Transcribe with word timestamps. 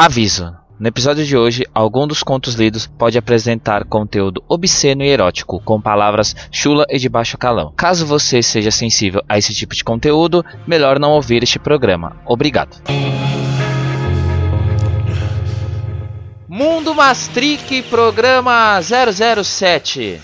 Aviso. 0.00 0.54
No 0.78 0.86
episódio 0.86 1.26
de 1.26 1.36
hoje, 1.36 1.64
algum 1.74 2.06
dos 2.06 2.22
contos 2.22 2.54
lidos 2.54 2.86
pode 2.86 3.18
apresentar 3.18 3.84
conteúdo 3.84 4.40
obsceno 4.48 5.02
e 5.02 5.08
erótico, 5.08 5.60
com 5.64 5.80
palavras 5.80 6.36
chula 6.52 6.86
e 6.88 7.00
de 7.00 7.08
baixo 7.08 7.36
calão. 7.36 7.72
Caso 7.76 8.06
você 8.06 8.40
seja 8.40 8.70
sensível 8.70 9.20
a 9.28 9.36
esse 9.36 9.52
tipo 9.52 9.74
de 9.74 9.82
conteúdo, 9.82 10.44
melhor 10.68 11.00
não 11.00 11.10
ouvir 11.10 11.42
este 11.42 11.58
programa. 11.58 12.16
Obrigado. 12.24 12.76
Mundo 16.48 16.94
Mastric, 16.94 17.82
programa 17.90 18.80
007. 18.80 20.20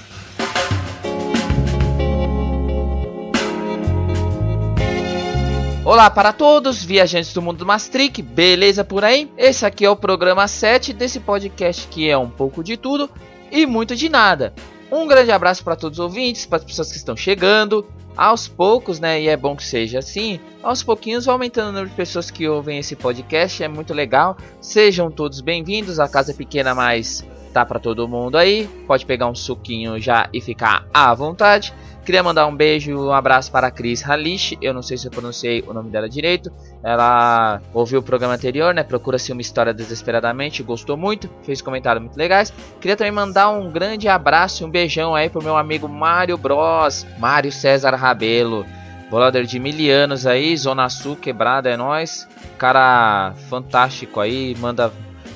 Olá 5.84 6.08
para 6.08 6.32
todos, 6.32 6.82
viajantes 6.82 7.34
do 7.34 7.42
mundo 7.42 7.58
do 7.58 7.66
Mastric, 7.66 8.22
beleza 8.22 8.82
por 8.82 9.04
aí? 9.04 9.30
Esse 9.36 9.66
aqui 9.66 9.84
é 9.84 9.90
o 9.90 9.94
programa 9.94 10.48
7 10.48 10.94
desse 10.94 11.20
podcast 11.20 11.86
que 11.88 12.08
é 12.08 12.16
um 12.16 12.30
pouco 12.30 12.64
de 12.64 12.78
tudo 12.78 13.10
e 13.52 13.66
muito 13.66 13.94
de 13.94 14.08
nada. 14.08 14.54
Um 14.90 15.06
grande 15.06 15.30
abraço 15.30 15.62
para 15.62 15.76
todos 15.76 15.98
os 15.98 16.02
ouvintes, 16.02 16.46
para 16.46 16.56
as 16.56 16.64
pessoas 16.64 16.90
que 16.90 16.96
estão 16.96 17.14
chegando. 17.14 17.86
Aos 18.16 18.48
poucos, 18.48 18.98
né, 18.98 19.20
e 19.20 19.28
é 19.28 19.36
bom 19.36 19.54
que 19.54 19.64
seja 19.64 19.98
assim, 19.98 20.40
aos 20.62 20.82
pouquinhos 20.82 21.28
aumentando 21.28 21.68
o 21.68 21.72
número 21.72 21.90
de 21.90 21.96
pessoas 21.96 22.30
que 22.30 22.48
ouvem 22.48 22.78
esse 22.78 22.96
podcast, 22.96 23.62
é 23.62 23.68
muito 23.68 23.92
legal. 23.92 24.38
Sejam 24.62 25.10
todos 25.10 25.42
bem-vindos, 25.42 26.00
a 26.00 26.08
casa 26.08 26.30
é 26.30 26.34
pequena, 26.34 26.74
mas 26.74 27.26
tá 27.52 27.66
para 27.66 27.78
todo 27.78 28.08
mundo 28.08 28.38
aí. 28.38 28.66
Pode 28.86 29.04
pegar 29.04 29.26
um 29.26 29.34
suquinho 29.34 30.00
já 30.00 30.30
e 30.32 30.40
ficar 30.40 30.86
à 30.94 31.12
vontade. 31.12 31.74
Queria 32.04 32.22
mandar 32.22 32.46
um 32.46 32.54
beijo 32.54 32.90
e 32.90 32.94
um 32.94 33.12
abraço 33.12 33.50
para 33.50 33.68
a 33.68 33.70
Cris 33.70 34.06
Halish. 34.06 34.58
Eu 34.60 34.74
não 34.74 34.82
sei 34.82 34.98
se 34.98 35.06
eu 35.06 35.10
pronunciei 35.10 35.64
o 35.66 35.72
nome 35.72 35.90
dela 35.90 36.06
direito. 36.06 36.52
Ela 36.82 37.62
ouviu 37.72 38.00
o 38.00 38.02
programa 38.02 38.34
anterior, 38.34 38.74
né? 38.74 38.82
Procura-se 38.82 39.32
uma 39.32 39.40
história 39.40 39.72
desesperadamente. 39.72 40.62
Gostou 40.62 40.98
muito, 40.98 41.30
fez 41.44 41.62
comentários 41.62 42.02
muito 42.04 42.16
legais. 42.16 42.52
Queria 42.78 42.94
também 42.94 43.12
mandar 43.12 43.48
um 43.48 43.70
grande 43.70 44.06
abraço 44.06 44.62
e 44.62 44.66
um 44.66 44.70
beijão 44.70 45.14
aí 45.14 45.30
pro 45.30 45.42
meu 45.42 45.56
amigo 45.56 45.88
Mário 45.88 46.36
Bros. 46.36 47.06
Mário 47.18 47.50
César 47.50 47.94
Rabelo. 47.94 48.66
Brother 49.10 49.44
de 49.44 49.58
mil 49.58 49.94
anos 49.94 50.26
aí, 50.26 50.56
Zona 50.56 50.88
Sul 50.90 51.16
quebrada, 51.16 51.70
é 51.70 51.76
nós. 51.76 52.28
Cara 52.58 53.32
fantástico 53.48 54.20
aí, 54.20 54.54
manda 54.58 54.92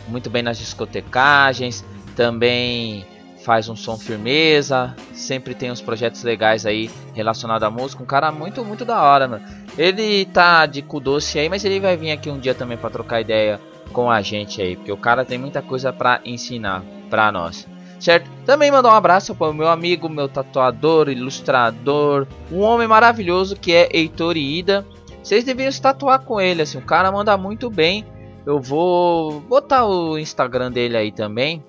muito 0.08 0.28
bem 0.28 0.42
nas 0.42 0.58
discotecagens. 0.58 1.84
Também 2.14 3.06
faz 3.48 3.66
um 3.66 3.74
som 3.74 3.96
firmeza, 3.96 4.94
sempre 5.14 5.54
tem 5.54 5.72
uns 5.72 5.80
projetos 5.80 6.22
legais 6.22 6.66
aí 6.66 6.90
relacionados 7.14 7.66
à 7.66 7.70
música. 7.70 8.02
Um 8.02 8.06
cara 8.06 8.30
muito, 8.30 8.62
muito 8.62 8.84
da 8.84 9.02
hora, 9.02 9.26
mano. 9.26 9.42
Ele 9.78 10.26
tá 10.26 10.66
de 10.66 10.82
cu 10.82 11.00
doce 11.00 11.38
aí, 11.38 11.48
mas 11.48 11.64
ele 11.64 11.80
vai 11.80 11.96
vir 11.96 12.10
aqui 12.10 12.28
um 12.28 12.38
dia 12.38 12.54
também 12.54 12.76
para 12.76 12.90
trocar 12.90 13.22
ideia 13.22 13.58
com 13.90 14.10
a 14.10 14.20
gente 14.20 14.60
aí, 14.60 14.76
porque 14.76 14.92
o 14.92 14.98
cara 14.98 15.24
tem 15.24 15.38
muita 15.38 15.62
coisa 15.62 15.90
para 15.90 16.20
ensinar 16.26 16.84
para 17.08 17.32
nós. 17.32 17.66
Certo? 17.98 18.30
Também 18.44 18.70
mandar 18.70 18.90
um 18.90 18.96
abraço 18.96 19.34
para 19.34 19.48
o 19.48 19.54
meu 19.54 19.68
amigo, 19.68 20.10
meu 20.10 20.28
tatuador, 20.28 21.08
ilustrador, 21.08 22.26
um 22.52 22.60
homem 22.60 22.86
maravilhoso 22.86 23.56
que 23.56 23.72
é 23.72 23.88
Heitor 23.90 24.36
Ida. 24.36 24.86
Vocês 25.22 25.42
deveriam 25.42 25.72
se 25.72 25.80
tatuar 25.80 26.20
com 26.20 26.38
ele, 26.38 26.60
assim, 26.60 26.76
o 26.76 26.82
cara 26.82 27.10
manda 27.10 27.34
muito 27.38 27.70
bem. 27.70 28.04
Eu 28.44 28.60
vou 28.60 29.40
botar 29.40 29.86
o 29.86 30.18
Instagram 30.18 30.70
dele 30.70 30.98
aí 30.98 31.10
também 31.10 31.64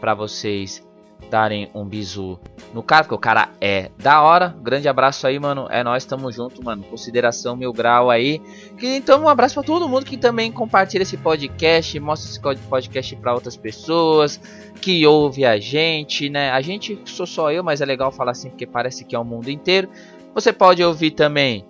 para 0.00 0.14
vocês 0.14 0.87
darem 1.28 1.70
um 1.74 1.84
bisu 1.84 2.38
no 2.72 2.82
cara, 2.82 3.04
porque 3.04 3.14
o 3.14 3.18
cara 3.18 3.50
é 3.60 3.90
da 3.98 4.22
hora. 4.22 4.54
Grande 4.62 4.88
abraço 4.88 5.26
aí, 5.26 5.38
mano. 5.38 5.66
É 5.70 5.84
nós, 5.84 6.04
tamo 6.04 6.30
junto, 6.32 6.64
mano. 6.64 6.82
Consideração 6.84 7.56
mil 7.56 7.72
grau 7.72 8.10
aí. 8.10 8.40
Então, 8.80 9.22
um 9.22 9.28
abraço 9.28 9.54
para 9.54 9.62
todo 9.62 9.88
mundo 9.88 10.04
que 10.04 10.16
também 10.16 10.50
compartilha 10.50 11.02
esse 11.02 11.16
podcast, 11.16 11.98
mostra 12.00 12.30
esse 12.30 12.68
podcast 12.68 13.16
para 13.16 13.34
outras 13.34 13.56
pessoas, 13.56 14.40
que 14.80 15.06
ouve 15.06 15.44
a 15.44 15.58
gente, 15.58 16.28
né? 16.28 16.50
A 16.50 16.60
gente 16.60 16.98
sou 17.04 17.26
só 17.26 17.52
eu, 17.52 17.62
mas 17.62 17.80
é 17.80 17.84
legal 17.84 18.10
falar 18.10 18.32
assim 18.32 18.50
porque 18.50 18.66
parece 18.66 19.04
que 19.04 19.14
é 19.14 19.18
o 19.18 19.24
mundo 19.24 19.50
inteiro. 19.50 19.88
Você 20.34 20.52
pode 20.52 20.82
ouvir 20.82 21.12
também 21.12 21.64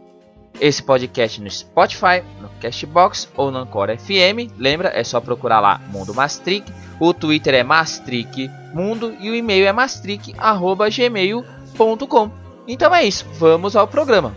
esse 0.61 0.83
podcast 0.83 1.41
no 1.41 1.51
Spotify, 1.51 2.23
no 2.41 2.49
Castbox 2.61 3.29
ou 3.37 3.51
no 3.51 3.59
Anchor 3.59 3.89
FM. 3.97 4.53
Lembra, 4.59 4.93
é 4.95 5.03
só 5.05 5.21
procurar 5.21 5.61
lá 5.61 5.81
Mundo 5.91 6.15
Mastric. 6.15 6.65
O 7.01 7.15
Twitter 7.15 7.55
é 7.55 7.63
Mastric 7.63 8.51
Mundo 8.75 9.15
e 9.21 9.31
o 9.31 9.35
e-mail 9.35 9.67
é 9.67 9.73
mastric@gmail.com. 9.73 12.31
Então 12.67 12.95
é 12.95 13.05
isso, 13.05 13.25
vamos 13.39 13.75
ao 13.75 13.89
programa. 13.89 14.37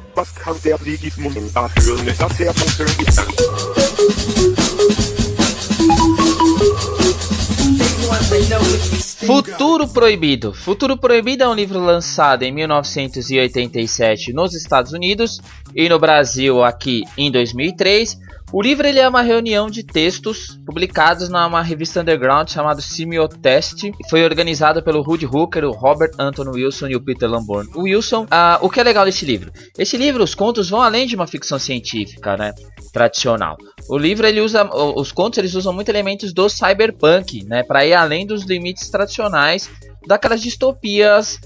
Futuro 9.26 9.88
Proibido. 9.88 10.54
Futuro 10.54 10.98
Proibido 10.98 11.44
é 11.44 11.48
um 11.48 11.54
livro 11.54 11.80
lançado 11.80 12.44
em 12.44 12.52
1987 12.52 14.34
nos 14.34 14.54
Estados 14.54 14.92
Unidos 14.92 15.40
e 15.76 15.88
no 15.88 15.98
Brasil 15.98 16.64
aqui 16.64 17.04
em 17.18 17.32
2003 17.32 18.20
o 18.54 18.62
livro 18.62 18.86
ele 18.86 19.00
é 19.00 19.08
uma 19.08 19.22
reunião 19.22 19.70
de 19.70 19.84
textos 19.84 20.60
publicados 20.66 21.30
numa 21.30 21.62
revista 21.62 22.02
underground 22.02 22.50
chamada 22.50 22.82
Simiotest. 22.82 23.92
Foi 24.10 24.24
organizado 24.24 24.84
pelo 24.84 25.02
Rudy 25.02 25.26
Hooker, 25.26 25.64
o 25.64 25.72
Robert 25.72 26.12
Anton 26.20 26.50
Wilson 26.50 26.88
e 26.88 26.96
o 26.96 27.02
Peter 27.02 27.30
Lamborn. 27.30 27.70
O 27.76 27.84
Wilson, 27.84 28.28
ah, 28.30 28.60
o 28.62 28.70
que 28.70 28.80
é 28.80 28.84
legal 28.84 29.06
desse 29.06 29.26
livro? 29.26 29.52
Esse 29.78 29.96
livro, 29.96 30.24
os 30.24 30.36
contos 30.36 30.70
vão 30.70 30.82
além 30.82 31.08
de 31.08 31.16
uma 31.16 31.28
ficção 31.28 31.58
científica, 31.58 32.36
né? 32.36 32.54
Tradicional. 32.92 33.58
O 33.88 33.98
livro 33.98 34.28
ele 34.28 34.42
usa, 34.42 34.70
os 34.96 35.12
contos 35.12 35.38
eles 35.40 35.54
usam 35.54 35.72
muito 35.72 35.90
elementos 35.90 36.34
do 36.34 36.50
cyberpunk, 36.50 37.46
né? 37.46 37.64
Para 37.64 37.86
ir 37.86 37.94
além 37.94 38.26
dos 38.26 38.44
limites 38.44 38.90
tradicionais 38.90 39.70
daquelas 40.06 40.42
distopias 40.42 41.40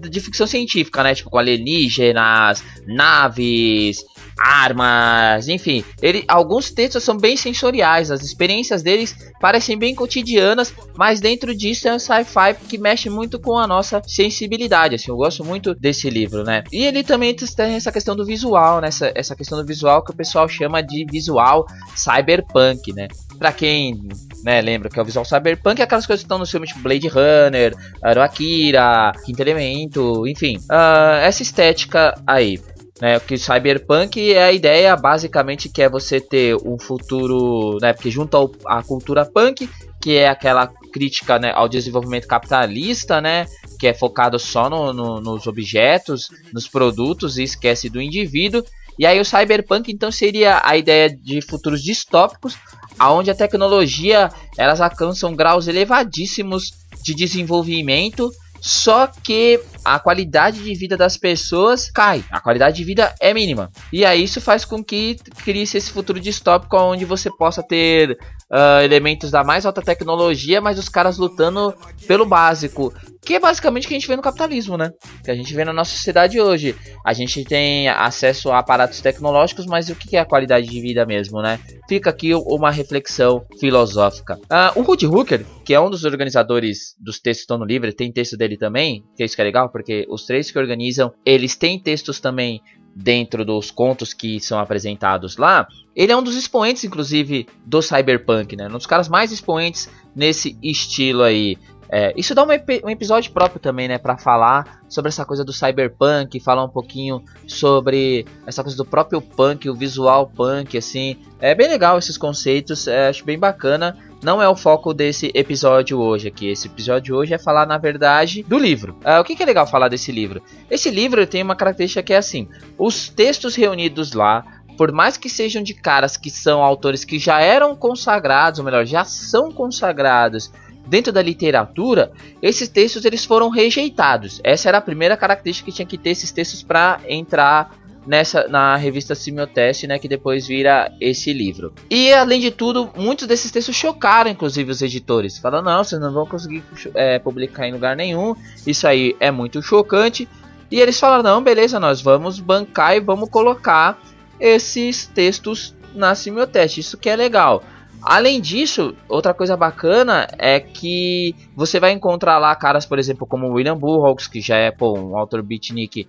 de 0.00 0.20
ficção 0.20 0.46
científica, 0.46 1.02
né? 1.02 1.14
Tipo 1.14 1.30
com 1.30 1.38
alienígenas, 1.38 2.62
naves, 2.86 4.04
armas, 4.38 5.48
enfim. 5.48 5.84
Ele, 6.00 6.24
alguns 6.28 6.70
textos 6.70 7.04
são 7.04 7.16
bem 7.16 7.36
sensoriais, 7.36 8.10
as 8.10 8.22
experiências 8.22 8.82
deles 8.82 9.16
parecem 9.40 9.78
bem 9.78 9.94
cotidianas, 9.94 10.72
mas 10.96 11.20
dentro 11.20 11.54
disso 11.54 11.88
é 11.88 11.94
um 11.94 11.98
sci-fi 11.98 12.54
que 12.68 12.78
mexe 12.78 13.08
muito 13.10 13.40
com 13.40 13.58
a 13.58 13.66
nossa 13.66 14.02
sensibilidade. 14.06 14.94
Assim, 14.94 15.10
eu 15.10 15.16
gosto 15.16 15.44
muito 15.44 15.74
desse 15.74 16.08
livro, 16.08 16.44
né? 16.44 16.62
E 16.72 16.84
ele 16.84 17.02
também 17.02 17.34
tem 17.34 17.74
essa 17.74 17.92
questão 17.92 18.14
do 18.14 18.24
visual, 18.24 18.80
né? 18.80 18.88
Essa, 18.88 19.12
essa 19.14 19.36
questão 19.36 19.58
do 19.58 19.66
visual 19.66 20.04
que 20.04 20.10
o 20.10 20.16
pessoal 20.16 20.48
chama 20.48 20.82
de 20.82 21.04
visual 21.10 21.66
cyberpunk, 21.94 22.92
né? 22.92 23.08
Pra 23.38 23.52
quem 23.52 24.00
né, 24.44 24.60
lembra 24.60 24.88
que 24.88 24.98
é 24.98 25.02
o 25.02 25.04
visual 25.04 25.24
cyberpunk 25.24 25.80
é 25.80 25.84
aquelas 25.84 26.06
coisas 26.06 26.22
que 26.22 26.26
estão 26.26 26.38
no 26.38 26.46
filme 26.46 26.66
tipo 26.66 26.80
Blade 26.80 27.08
Runner, 27.08 27.74
Akira, 28.02 29.12
Quinto 29.24 29.42
Elemento, 29.42 30.26
enfim, 30.26 30.56
uh, 30.70 31.16
essa 31.22 31.42
estética 31.42 32.14
aí. 32.26 32.60
Né, 33.02 33.18
que 33.18 33.36
cyberpunk 33.36 34.32
é 34.32 34.44
a 34.44 34.52
ideia 34.52 34.94
basicamente 34.94 35.68
que 35.68 35.82
é 35.82 35.88
você 35.88 36.20
ter 36.20 36.54
um 36.64 36.78
futuro, 36.78 37.76
né, 37.82 37.92
porque 37.92 38.12
junto 38.12 38.54
à 38.64 38.80
cultura 38.80 39.26
punk, 39.26 39.68
que 40.00 40.18
é 40.18 40.28
aquela 40.28 40.68
crítica 40.92 41.36
né, 41.36 41.50
ao 41.52 41.68
desenvolvimento 41.68 42.28
capitalista, 42.28 43.20
né, 43.20 43.46
que 43.80 43.88
é 43.88 43.92
focado 43.92 44.38
só 44.38 44.70
no, 44.70 44.92
no, 44.92 45.20
nos 45.20 45.48
objetos, 45.48 46.28
nos 46.52 46.68
produtos 46.68 47.38
e 47.38 47.42
esquece 47.42 47.90
do 47.90 48.00
indivíduo. 48.00 48.62
E 48.96 49.04
aí 49.04 49.18
o 49.18 49.24
cyberpunk 49.24 49.90
então 49.90 50.12
seria 50.12 50.62
a 50.64 50.76
ideia 50.76 51.10
de 51.10 51.42
futuros 51.42 51.82
distópicos, 51.82 52.56
aonde 52.96 53.32
a 53.32 53.34
tecnologia 53.34 54.28
elas 54.56 54.80
alcançam 54.80 55.34
graus 55.34 55.66
elevadíssimos 55.66 56.70
de 57.02 57.16
desenvolvimento 57.16 58.30
só 58.62 59.08
que 59.08 59.60
a 59.84 59.98
qualidade 59.98 60.62
de 60.62 60.74
vida 60.74 60.96
das 60.96 61.16
pessoas 61.16 61.90
cai. 61.90 62.24
A 62.30 62.40
qualidade 62.40 62.76
de 62.76 62.84
vida 62.84 63.14
é 63.20 63.32
mínima. 63.34 63.70
E 63.92 64.04
aí 64.04 64.24
isso 64.24 64.40
faz 64.40 64.64
com 64.64 64.82
que 64.82 65.16
crie-se 65.44 65.76
esse 65.76 65.90
futuro 65.90 66.20
distópico 66.20 66.76
onde 66.76 67.04
você 67.04 67.30
possa 67.30 67.62
ter 67.62 68.18
uh, 68.52 68.82
elementos 68.82 69.30
da 69.30 69.42
mais 69.42 69.64
alta 69.64 69.80
tecnologia, 69.80 70.60
mas 70.60 70.78
os 70.78 70.88
caras 70.88 71.18
lutando 71.18 71.74
pelo 72.06 72.26
básico. 72.26 72.92
Que 73.24 73.34
é 73.34 73.40
basicamente 73.40 73.84
o 73.84 73.88
que 73.88 73.94
a 73.94 73.98
gente 73.98 74.08
vê 74.08 74.16
no 74.16 74.22
capitalismo, 74.22 74.76
né? 74.76 74.90
Que 75.24 75.30
a 75.30 75.34
gente 75.34 75.54
vê 75.54 75.64
na 75.64 75.72
nossa 75.72 75.92
sociedade 75.92 76.40
hoje. 76.40 76.74
A 77.06 77.12
gente 77.12 77.44
tem 77.44 77.88
acesso 77.88 78.50
a 78.50 78.58
aparatos 78.58 79.00
tecnológicos, 79.00 79.64
mas 79.64 79.88
o 79.88 79.94
que 79.94 80.16
é 80.16 80.20
a 80.20 80.24
qualidade 80.24 80.66
de 80.66 80.80
vida 80.80 81.06
mesmo, 81.06 81.40
né? 81.40 81.60
Fica 81.88 82.10
aqui 82.10 82.34
uma 82.34 82.70
reflexão 82.70 83.44
filosófica. 83.60 84.36
Uh, 84.36 84.80
o 84.80 84.82
Rudy 84.82 85.06
Hooker, 85.06 85.46
que 85.64 85.72
é 85.72 85.80
um 85.80 85.88
dos 85.88 86.04
organizadores 86.04 86.96
dos 86.98 87.20
textos 87.20 87.42
que 87.42 87.44
estão 87.44 87.58
no 87.58 87.64
livro, 87.64 87.92
tem 87.92 88.12
texto 88.12 88.36
dele 88.36 88.56
também, 88.56 89.04
que 89.16 89.22
é 89.22 89.26
isso 89.26 89.36
que 89.36 89.42
é 89.42 89.44
legal, 89.44 89.70
porque 89.72 90.06
os 90.08 90.26
três 90.26 90.50
que 90.50 90.58
organizam, 90.58 91.12
eles 91.24 91.56
têm 91.56 91.78
textos 91.78 92.20
também 92.20 92.60
dentro 92.94 93.44
dos 93.44 93.70
contos 93.70 94.12
que 94.12 94.38
são 94.38 94.58
apresentados 94.58 95.36
lá. 95.36 95.66
Ele 95.96 96.12
é 96.12 96.16
um 96.16 96.22
dos 96.22 96.36
expoentes, 96.36 96.84
inclusive, 96.84 97.46
do 97.64 97.80
cyberpunk, 97.80 98.54
né? 98.54 98.66
Um 98.68 98.72
dos 98.72 98.86
caras 98.86 99.08
mais 99.08 99.32
expoentes 99.32 99.88
nesse 100.14 100.58
estilo 100.62 101.22
aí. 101.22 101.56
É, 101.94 102.14
isso 102.16 102.34
dá 102.34 102.42
um, 102.42 102.48
um, 102.48 102.90
episódio 102.90 103.30
próprio 103.32 103.60
também, 103.60 103.86
né, 103.86 103.98
para 103.98 104.16
falar 104.16 104.80
sobre 104.88 105.10
essa 105.10 105.26
coisa 105.26 105.44
do 105.44 105.52
cyberpunk, 105.52 106.40
falar 106.40 106.64
um 106.64 106.68
pouquinho 106.68 107.22
sobre 107.46 108.24
essa 108.46 108.62
coisa 108.62 108.78
do 108.78 108.84
próprio 108.84 109.20
punk, 109.20 109.68
o 109.68 109.74
visual 109.74 110.26
punk, 110.26 110.78
assim. 110.78 111.18
É 111.38 111.54
bem 111.54 111.68
legal 111.68 111.98
esses 111.98 112.16
conceitos, 112.16 112.88
é, 112.88 113.08
acho 113.08 113.22
bem 113.26 113.38
bacana. 113.38 113.94
Não 114.22 114.40
é 114.40 114.48
o 114.48 114.54
foco 114.54 114.94
desse 114.94 115.32
episódio 115.34 115.98
hoje 115.98 116.28
aqui. 116.28 116.46
Esse 116.46 116.68
episódio 116.68 117.16
hoje 117.16 117.34
é 117.34 117.38
falar, 117.38 117.66
na 117.66 117.76
verdade, 117.76 118.44
do 118.44 118.56
livro. 118.56 118.96
Uh, 119.04 119.20
o 119.20 119.24
que, 119.24 119.34
que 119.34 119.42
é 119.42 119.46
legal 119.46 119.66
falar 119.66 119.88
desse 119.88 120.12
livro? 120.12 120.40
Esse 120.70 120.90
livro 120.90 121.26
tem 121.26 121.42
uma 121.42 121.56
característica 121.56 122.04
que 122.04 122.12
é 122.12 122.18
assim: 122.18 122.48
os 122.78 123.08
textos 123.08 123.56
reunidos 123.56 124.12
lá, 124.12 124.44
por 124.78 124.92
mais 124.92 125.16
que 125.16 125.28
sejam 125.28 125.60
de 125.60 125.74
caras 125.74 126.16
que 126.16 126.30
são 126.30 126.62
autores 126.62 127.04
que 127.04 127.18
já 127.18 127.40
eram 127.40 127.74
consagrados, 127.74 128.60
ou 128.60 128.64
melhor, 128.64 128.86
já 128.86 129.04
são 129.04 129.50
consagrados 129.50 130.52
dentro 130.86 131.12
da 131.12 131.22
literatura, 131.22 132.12
esses 132.40 132.68
textos 132.68 133.04
eles 133.04 133.24
foram 133.24 133.48
rejeitados. 133.48 134.40
Essa 134.44 134.68
era 134.68 134.78
a 134.78 134.82
primeira 134.82 135.16
característica 135.16 135.68
que 135.68 135.74
tinha 135.74 135.86
que 135.86 135.98
ter 135.98 136.10
esses 136.10 136.30
textos 136.30 136.62
para 136.62 137.00
entrar 137.08 137.81
nessa 138.06 138.48
na 138.48 138.76
revista 138.76 139.14
Simioteste, 139.14 139.86
né, 139.86 139.98
que 139.98 140.08
depois 140.08 140.46
vira 140.46 140.92
esse 141.00 141.32
livro. 141.32 141.72
E 141.90 142.12
além 142.12 142.40
de 142.40 142.50
tudo, 142.50 142.90
muitos 142.96 143.26
desses 143.26 143.50
textos 143.50 143.76
chocaram 143.76 144.30
inclusive 144.30 144.70
os 144.70 144.82
editores. 144.82 145.38
Falaram: 145.38 145.64
"Não, 145.64 145.84
vocês 145.84 146.00
não 146.00 146.12
vão 146.12 146.26
conseguir 146.26 146.62
é, 146.94 147.18
publicar 147.18 147.66
em 147.66 147.72
lugar 147.72 147.96
nenhum. 147.96 148.34
Isso 148.66 148.86
aí 148.86 149.16
é 149.20 149.30
muito 149.30 149.62
chocante". 149.62 150.28
E 150.70 150.80
eles 150.80 150.98
falaram: 150.98 151.22
"Não, 151.22 151.42
beleza, 151.42 151.78
nós 151.78 152.00
vamos 152.00 152.40
bancar 152.40 152.96
e 152.96 153.00
vamos 153.00 153.28
colocar 153.28 153.98
esses 154.40 155.06
textos 155.06 155.74
na 155.94 156.14
Simioteste. 156.14 156.80
Isso 156.80 156.98
que 156.98 157.08
é 157.08 157.16
legal". 157.16 157.62
Além 158.02 158.40
disso, 158.40 158.96
outra 159.08 159.32
coisa 159.32 159.56
bacana 159.56 160.26
é 160.36 160.58
que 160.58 161.36
você 161.54 161.78
vai 161.78 161.92
encontrar 161.92 162.36
lá 162.38 162.54
caras, 162.56 162.84
por 162.84 162.98
exemplo, 162.98 163.24
como 163.24 163.52
William 163.52 163.76
Burroughs, 163.76 164.26
que 164.26 164.40
já 164.40 164.56
é 164.56 164.72
pô, 164.72 164.98
um 164.98 165.16
autor 165.16 165.40
beatnik 165.40 166.08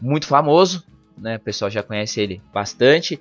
muito 0.00 0.28
famoso, 0.28 0.84
né? 1.22 1.36
O 1.36 1.40
pessoal 1.40 1.70
já 1.70 1.82
conhece 1.82 2.20
ele 2.20 2.42
bastante. 2.52 3.18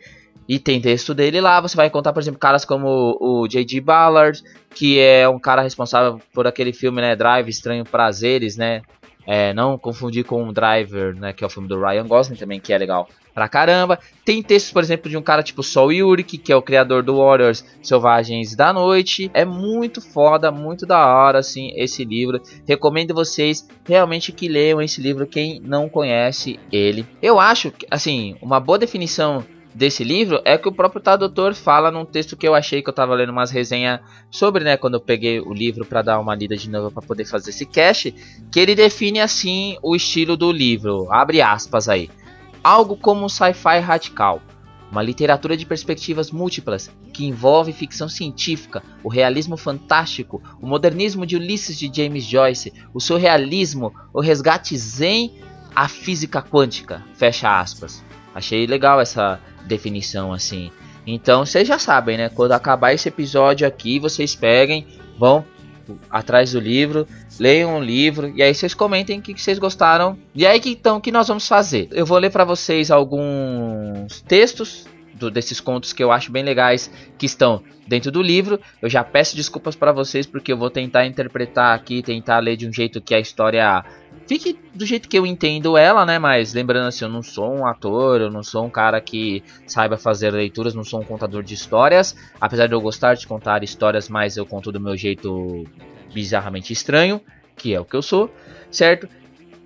E 0.48 0.60
tem 0.60 0.82
texto 0.82 1.14
dele 1.14 1.40
lá. 1.40 1.62
Você 1.62 1.78
vai 1.78 1.88
encontrar, 1.88 2.12
por 2.12 2.20
exemplo, 2.20 2.40
caras 2.40 2.66
como 2.66 3.18
o 3.22 3.48
J.D. 3.48 3.80
Ballard, 3.80 4.44
que 4.76 5.00
é 5.00 5.30
um 5.30 5.40
cara 5.40 5.62
responsável 5.62 6.20
por 6.34 6.48
aquele 6.48 6.74
filme, 6.74 7.00
né? 7.00 7.16
Drive, 7.16 7.48
Estranho 7.48 7.86
Prazeres, 7.86 8.58
né? 8.58 8.82
É, 9.26 9.54
não 9.54 9.78
confundir 9.78 10.26
com 10.26 10.48
o 10.48 10.54
Driver, 10.54 11.16
né? 11.16 11.34
Que 11.34 11.44
é 11.44 11.48
o 11.48 11.50
filme 11.50 11.68
do 11.68 11.80
Ryan 11.80 12.08
Gosling 12.08 12.38
também, 12.38 12.60
que 12.60 12.74
é 12.74 12.78
legal 12.78 13.08
pra 13.34 13.48
caramba. 13.48 14.00
Tem 14.26 14.42
textos, 14.44 14.72
por 14.72 14.84
exemplo, 14.84 15.10
de 15.10 15.18
um 15.18 15.22
cara 15.22 15.44
tipo 15.44 15.64
Sol 15.64 15.92
Yurik, 15.92 16.38
que 16.38 16.52
é 16.52 16.56
o 16.56 16.62
criador 16.62 17.04
do 17.04 17.18
Warriors 17.18 17.66
Selvagens 17.82 18.56
da 18.56 18.74
Noite. 18.74 19.32
É 19.34 19.46
muito 19.46 20.02
foda, 20.02 20.52
muito 20.52 20.86
da 20.86 21.06
hora, 21.06 21.40
assim, 21.40 21.72
esse 21.76 22.04
livro. 22.04 22.42
Recomendo 22.68 23.14
vocês 23.14 23.68
realmente 23.86 24.32
que 24.32 24.48
leiam 24.48 24.82
esse 24.82 25.02
livro, 25.02 25.28
quem 25.28 25.60
não 25.60 25.88
conhece 25.88 26.60
ele. 26.72 27.06
Eu 27.22 27.40
acho, 27.40 27.72
assim, 27.90 28.36
uma 28.42 28.60
boa 28.60 28.78
definição 28.78 29.44
desse 29.74 30.04
livro 30.04 30.42
é 30.46 30.58
que 30.58 30.68
o 30.68 30.72
próprio 30.72 31.02
tradutor 31.02 31.54
fala 31.54 31.92
num 31.92 32.06
texto 32.06 32.36
que 32.36 32.48
eu 32.48 32.54
achei 32.54 32.82
que 32.82 32.90
eu 32.90 32.94
tava 32.94 33.16
lendo 33.16 33.32
umas 33.32 33.52
resenhas 33.52 34.00
sobre, 34.30 34.64
né, 34.64 34.78
quando 34.78 34.96
eu 34.96 35.02
peguei 35.02 35.40
o 35.40 35.54
livro 35.54 35.86
para 35.86 36.02
dar 36.02 36.20
uma 36.20 36.36
lida 36.36 36.56
de 36.56 36.70
novo 36.70 36.92
para 36.92 37.02
poder 37.02 37.26
fazer 37.26 37.52
esse 37.52 37.66
cast, 37.66 38.14
que 38.52 38.60
ele 38.60 38.76
define 38.76 39.20
assim 39.20 39.78
o 39.82 39.96
estilo 39.96 40.36
do 40.36 40.52
livro, 40.52 41.08
abre 41.12 41.42
aspas 41.42 41.88
aí 41.88 42.10
algo 42.64 42.96
como 42.96 43.26
um 43.26 43.30
sci-fi 43.30 43.80
radical, 43.80 44.42
uma 44.92 45.02
literatura 45.02 45.56
de 45.56 45.66
perspectivas 45.66 46.32
múltiplas 46.32 46.92
que 47.14 47.26
envolve 47.26 47.74
ficção 47.74 48.08
científica, 48.08 48.84
o 49.04 49.10
realismo 49.10 49.58
fantástico, 49.58 50.42
o 50.62 50.68
modernismo 50.68 51.26
de 51.26 51.36
Ulisses 51.36 51.78
de 51.78 51.92
James 51.94 52.24
Joyce, 52.24 52.74
o 52.94 53.00
surrealismo, 53.00 53.94
o 54.14 54.22
resgate 54.22 54.78
zen, 54.78 55.34
a 55.76 55.88
física 55.88 56.42
quântica. 56.42 57.04
Fecha 57.16 57.60
aspas. 57.60 58.04
Achei 58.34 58.66
legal 58.66 59.00
essa 59.00 59.40
definição 59.66 60.34
assim. 60.34 60.72
Então 61.06 61.46
vocês 61.46 61.68
já 61.68 61.80
sabem, 61.80 62.18
né? 62.18 62.30
Quando 62.30 62.52
acabar 62.52 62.94
esse 62.94 63.08
episódio 63.08 63.68
aqui, 63.68 64.00
vocês 64.00 64.36
peguem, 64.36 64.86
vão 65.18 65.46
atrás 66.10 66.52
do 66.52 66.60
livro, 66.60 67.08
leiam 67.40 67.78
o 67.78 67.84
livro 67.84 68.32
e 68.36 68.42
aí 68.42 68.54
vocês 68.54 68.74
comentem 68.74 69.20
o 69.20 69.22
que, 69.22 69.40
vocês 69.40 69.60
gostaram. 69.60 70.18
E 70.34 70.46
aí 70.46 70.62
então 70.66 71.02
que 71.02 71.12
nós 71.12 71.28
vamos 71.28 71.48
fazer? 71.48 71.90
Eu 71.92 72.06
vou 72.06 72.18
ler 72.18 72.30
para 72.30 72.46
vocês 72.46 72.92
alguns 72.92 74.22
textos 74.22 74.86
do, 75.14 75.30
desses 75.30 75.60
contos 75.60 75.94
que 75.94 76.04
eu 76.04 76.12
acho 76.12 76.32
bem 76.32 76.44
legais 76.44 76.92
que 77.18 77.26
estão 77.26 77.64
dentro 77.88 78.12
do 78.12 78.22
livro. 78.22 78.60
Eu 78.82 78.90
já 78.90 79.04
peço 79.04 79.36
desculpas 79.36 79.76
para 79.76 79.92
vocês 79.92 80.26
porque 80.26 80.52
eu 80.52 80.58
vou 80.58 80.70
tentar 80.70 81.06
interpretar 81.06 81.76
aqui, 81.76 82.02
tentar 82.02 82.40
ler 82.40 82.56
de 82.56 82.68
um 82.68 82.74
jeito 82.74 83.02
que 83.02 83.14
a 83.14 83.20
história 83.20 83.84
fique 84.32 84.58
do 84.74 84.86
jeito 84.86 85.10
que 85.10 85.20
eu 85.20 85.26
entendo 85.26 85.76
ela, 85.76 86.06
né? 86.06 86.18
Mas 86.18 86.54
lembrando 86.54 86.88
assim, 86.88 87.04
eu 87.04 87.10
não 87.10 87.22
sou 87.22 87.54
um 87.54 87.68
ator, 87.68 88.22
eu 88.22 88.32
não 88.32 88.42
sou 88.42 88.64
um 88.64 88.70
cara 88.70 89.02
que 89.02 89.44
saiba 89.68 89.98
fazer 89.98 90.32
leituras, 90.32 90.74
não 90.74 90.86
sou 90.86 91.02
um 91.02 91.04
contador 91.04 91.44
de 91.44 91.54
histórias. 91.54 92.16
Apesar 92.40 92.68
de 92.68 92.74
eu 92.74 92.80
gostar 92.80 93.16
de 93.16 93.28
contar 93.28 93.62
histórias, 93.62 94.08
mas 94.08 94.38
eu 94.38 94.46
conto 94.46 94.72
do 94.72 94.80
meu 94.80 94.96
jeito 94.96 95.66
bizarramente 96.14 96.72
estranho, 96.72 97.20
que 97.58 97.74
é 97.74 97.80
o 97.82 97.84
que 97.84 97.94
eu 97.94 98.02
sou, 98.02 98.34
certo? 98.72 99.10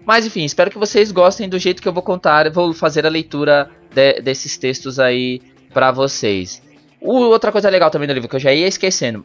Mas 0.03 0.25
enfim, 0.25 0.43
espero 0.43 0.71
que 0.71 0.79
vocês 0.79 1.11
gostem 1.11 1.47
do 1.47 1.59
jeito 1.59 1.79
que 1.79 1.87
eu 1.87 1.93
vou 1.93 2.03
contar, 2.03 2.49
vou 2.49 2.73
fazer 2.73 3.05
a 3.05 3.09
leitura 3.09 3.69
de, 3.93 4.19
desses 4.19 4.57
textos 4.57 4.99
aí 4.99 5.43
para 5.71 5.91
vocês. 5.91 6.63
Outra 6.99 7.51
coisa 7.51 7.69
legal 7.69 7.91
também 7.91 8.07
do 8.07 8.15
livro 8.15 8.27
que 8.27 8.35
eu 8.35 8.39
já 8.39 8.51
ia 8.51 8.67
esquecendo, 8.67 9.23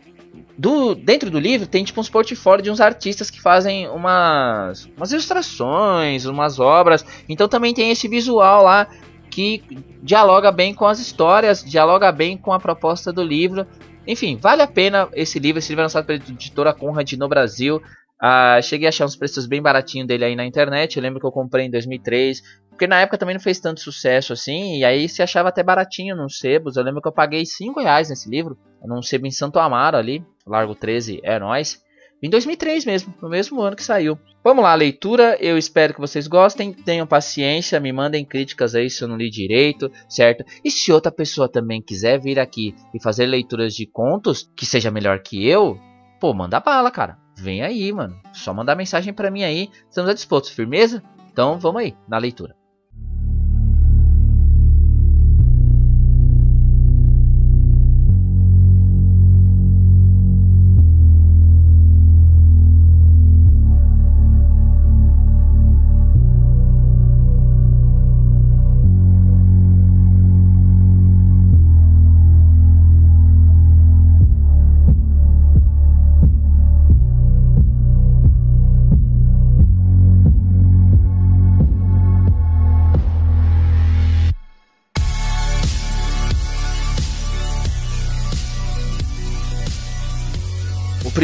do, 0.57 0.95
dentro 0.95 1.31
do 1.31 1.39
livro 1.39 1.67
tem 1.67 1.85
tipo 1.85 2.01
uns 2.01 2.11
portfólios 2.11 2.65
de 2.65 2.71
uns 2.71 2.81
artistas 2.81 3.31
que 3.31 3.41
fazem 3.41 3.89
umas, 3.89 4.89
umas 4.97 5.13
ilustrações, 5.13 6.27
umas 6.27 6.59
obras. 6.59 7.05
Então 7.29 7.49
também 7.49 7.73
tem 7.73 7.91
esse 7.91 8.09
visual 8.09 8.63
lá 8.65 8.89
que 9.31 9.63
dialoga 10.03 10.51
bem 10.51 10.75
com 10.75 10.87
as 10.87 10.99
histórias, 10.99 11.65
dialoga 11.65 12.11
bem 12.11 12.37
com 12.37 12.53
a 12.53 12.61
proposta 12.61 13.13
do 13.13 13.23
livro. 13.23 13.67
Enfim, 14.07 14.37
vale 14.37 14.61
a 14.63 14.67
pena 14.67 15.09
esse 15.13 15.39
livro. 15.39 15.59
Esse 15.59 15.71
livro 15.71 15.83
é 15.83 15.85
lançado 15.85 16.05
pela 16.05 16.19
editora 16.19 16.75
Conrad 16.75 17.13
no 17.13 17.29
Brasil. 17.29 17.81
Ah, 18.21 18.61
cheguei 18.63 18.87
a 18.87 18.91
achar 18.91 19.07
uns 19.07 19.17
preços 19.17 19.47
bem 19.47 19.63
baratinhos 19.63 20.07
dele 20.07 20.25
aí 20.25 20.37
na 20.37 20.45
internet. 20.45 20.97
Eu 20.97 21.03
lembro 21.03 21.21
que 21.21 21.27
eu 21.27 21.33
comprei 21.33 21.67
em 21.67 21.71
2003. 21.71 22.43
Porque 22.69 22.87
na 22.87 23.01
época 23.01 23.19
também 23.19 23.35
não 23.35 23.41
fez 23.41 23.59
tanto 23.59 23.81
sucesso 23.81 24.33
assim. 24.33 24.79
E 24.79 24.85
aí 24.85 25.09
se 25.09 25.23
achava 25.23 25.49
até 25.49 25.63
baratinho 25.63 26.15
nos 26.15 26.39
sebos. 26.39 26.77
Eu 26.77 26.85
lembro 26.85 27.01
que 27.01 27.09
eu 27.09 27.13
paguei 27.13 27.47
5 27.47 27.81
reais 27.81 28.11
nesse 28.11 28.29
livro. 28.29 28.59
Num 28.85 29.03
sebo 29.03 29.27
em 29.27 29.31
Santo 29.31 29.59
Amaro 29.59 29.97
ali. 29.97 30.25
Largo 30.47 30.75
13, 30.75 31.21
é 31.23 31.39
nóis. 31.39 31.83
Em 32.23 32.29
2003 32.29 32.85
mesmo, 32.85 33.15
no 33.23 33.31
mesmo 33.31 33.63
ano 33.63 33.75
que 33.75 33.83
saiu. 33.83 34.19
Vamos 34.45 34.63
lá, 34.63 34.75
leitura. 34.75 35.39
Eu 35.41 35.57
espero 35.57 35.95
que 35.95 36.01
vocês 36.01 36.27
gostem. 36.27 36.73
Tenham 36.73 37.07
paciência, 37.07 37.81
me 37.81 37.93
mandem 37.93 38.25
críticas 38.25 38.75
aí 38.75 38.91
se 38.91 39.03
eu 39.03 39.09
não 39.09 39.17
li 39.17 39.31
direito, 39.31 39.91
certo? 40.07 40.45
E 40.63 40.71
se 40.71 40.93
outra 40.93 41.11
pessoa 41.11 41.49
também 41.49 41.81
quiser 41.81 42.21
vir 42.21 42.39
aqui 42.39 42.75
e 42.95 43.03
fazer 43.03 43.25
leituras 43.25 43.75
de 43.75 43.87
contos 43.87 44.51
que 44.55 44.67
seja 44.67 44.91
melhor 44.91 45.21
que 45.21 45.47
eu, 45.47 45.79
pô, 46.21 46.35
manda 46.35 46.61
bala, 46.61 46.91
cara. 46.91 47.17
Vem 47.41 47.63
aí, 47.63 47.91
mano. 47.91 48.21
Só 48.35 48.53
mandar 48.53 48.77
mensagem 48.77 49.15
para 49.15 49.31
mim 49.31 49.43
aí. 49.43 49.71
Estamos 49.89 50.11
a 50.11 50.15
disposto, 50.15 50.53
firmeza? 50.53 51.03
Então 51.33 51.59
vamos 51.59 51.81
aí, 51.81 51.97
na 52.07 52.19
leitura. 52.19 52.60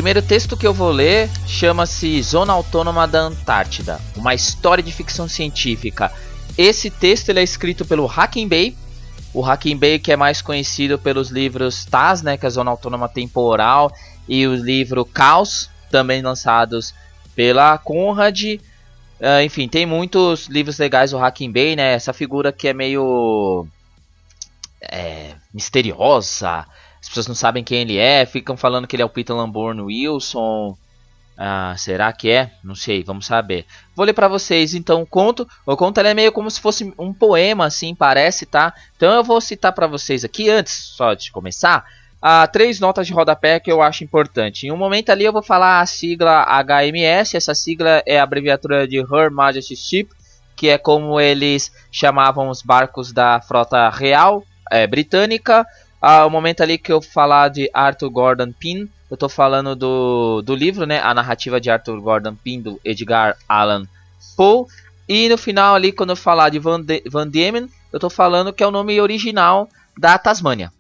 Primeiro 0.06 0.22
texto 0.24 0.56
que 0.56 0.64
eu 0.64 0.72
vou 0.72 0.92
ler 0.92 1.28
chama-se 1.48 2.22
Zona 2.22 2.52
Autônoma 2.52 3.08
da 3.08 3.22
Antártida, 3.22 4.00
uma 4.14 4.34
história 4.34 4.80
de 4.80 4.92
ficção 4.92 5.26
científica. 5.26 6.12
Esse 6.56 6.90
texto 6.90 7.30
ele 7.30 7.40
é 7.40 7.42
escrito 7.42 7.84
pelo 7.84 8.06
Hacking 8.06 8.46
Bay, 8.46 8.76
o 9.34 9.40
Hacking 9.40 9.76
Bay 9.76 9.98
que 9.98 10.12
é 10.12 10.16
mais 10.16 10.40
conhecido 10.40 10.96
pelos 10.96 11.30
livros 11.30 11.84
TAS, 11.86 12.22
né, 12.22 12.36
que 12.36 12.46
é 12.46 12.48
a 12.48 12.50
Zona 12.50 12.70
Autônoma 12.70 13.08
Temporal, 13.08 13.90
e 14.28 14.46
o 14.46 14.54
livro 14.54 15.04
Caos, 15.04 15.68
também 15.90 16.22
lançados 16.22 16.94
pela 17.34 17.76
Conrad. 17.76 18.44
Uh, 18.44 19.42
enfim, 19.44 19.66
tem 19.66 19.86
muitos 19.86 20.46
livros 20.46 20.78
legais 20.78 21.10
do 21.10 21.18
Hacking 21.18 21.50
Bay, 21.50 21.74
né? 21.74 21.94
Essa 21.94 22.12
figura 22.12 22.52
que 22.52 22.68
é 22.68 22.72
meio 22.72 23.66
é, 24.80 25.34
misteriosa, 25.52 26.64
as 27.06 27.08
pessoas 27.08 27.28
não 27.28 27.36
sabem 27.36 27.62
quem 27.62 27.82
ele 27.82 27.98
é, 27.98 28.26
ficam 28.26 28.56
falando 28.56 28.86
que 28.88 28.96
ele 28.96 29.02
é 29.02 29.06
o 29.06 29.08
Peter 29.08 29.34
Lamborn 29.34 29.80
Wilson. 29.80 30.76
Ah, 31.38 31.72
será 31.78 32.12
que 32.12 32.28
é? 32.28 32.50
Não 32.64 32.74
sei, 32.74 33.04
vamos 33.04 33.26
saber. 33.26 33.64
Vou 33.94 34.04
ler 34.04 34.12
para 34.12 34.26
vocês 34.26 34.74
então 34.74 35.02
o 35.02 35.06
conto. 35.06 35.46
O 35.64 35.76
conto 35.76 36.00
é 36.00 36.14
meio 36.14 36.32
como 36.32 36.50
se 36.50 36.60
fosse 36.60 36.92
um 36.98 37.12
poema, 37.12 37.66
assim, 37.66 37.94
parece, 37.94 38.44
tá? 38.44 38.74
Então 38.96 39.14
eu 39.14 39.22
vou 39.22 39.40
citar 39.40 39.72
para 39.72 39.86
vocês 39.86 40.24
aqui, 40.24 40.50
antes 40.50 40.72
só 40.72 41.14
de 41.14 41.30
começar, 41.30 41.84
ah, 42.20 42.44
três 42.48 42.80
notas 42.80 43.06
de 43.06 43.12
rodapé 43.12 43.60
que 43.60 43.70
eu 43.70 43.80
acho 43.80 44.02
importante. 44.02 44.66
Em 44.66 44.72
um 44.72 44.76
momento 44.76 45.10
ali 45.10 45.24
eu 45.24 45.32
vou 45.32 45.44
falar 45.44 45.80
a 45.80 45.86
sigla 45.86 46.44
HMS, 46.44 47.36
essa 47.36 47.54
sigla 47.54 48.02
é 48.04 48.18
a 48.18 48.24
abreviatura 48.24 48.88
de 48.88 48.98
Her 48.98 49.30
Majesty's 49.30 49.78
Ship, 49.78 50.08
que 50.56 50.68
é 50.70 50.76
como 50.76 51.20
eles 51.20 51.70
chamavam 51.92 52.48
os 52.48 52.62
barcos 52.62 53.12
da 53.12 53.40
frota 53.40 53.88
real 53.90 54.42
é, 54.70 54.86
britânica. 54.86 55.66
Ah, 56.00 56.26
o 56.26 56.30
momento 56.30 56.62
ali 56.62 56.78
que 56.78 56.92
eu 56.92 57.00
falar 57.00 57.48
de 57.48 57.70
Arthur 57.72 58.10
Gordon 58.10 58.52
Pym, 58.52 58.88
eu 59.10 59.14
estou 59.14 59.28
falando 59.28 59.74
do, 59.74 60.42
do 60.42 60.54
livro, 60.54 60.86
né? 60.86 61.00
A 61.00 61.14
narrativa 61.14 61.60
de 61.60 61.70
Arthur 61.70 62.00
Gordon 62.00 62.34
Pym, 62.34 62.60
do 62.60 62.80
Edgar 62.84 63.36
Allan 63.48 63.84
Poe. 64.36 64.66
E 65.08 65.28
no 65.28 65.38
final 65.38 65.74
ali, 65.74 65.92
quando 65.92 66.10
eu 66.10 66.16
falar 66.16 66.50
de 66.50 66.58
Van, 66.58 66.82
de 66.82 67.02
Van 67.08 67.28
Diemen, 67.28 67.70
eu 67.92 67.96
estou 67.96 68.10
falando 68.10 68.52
que 68.52 68.62
é 68.62 68.66
o 68.66 68.72
nome 68.72 69.00
original 69.00 69.68
da 69.96 70.18
Tasmânia. 70.18 70.72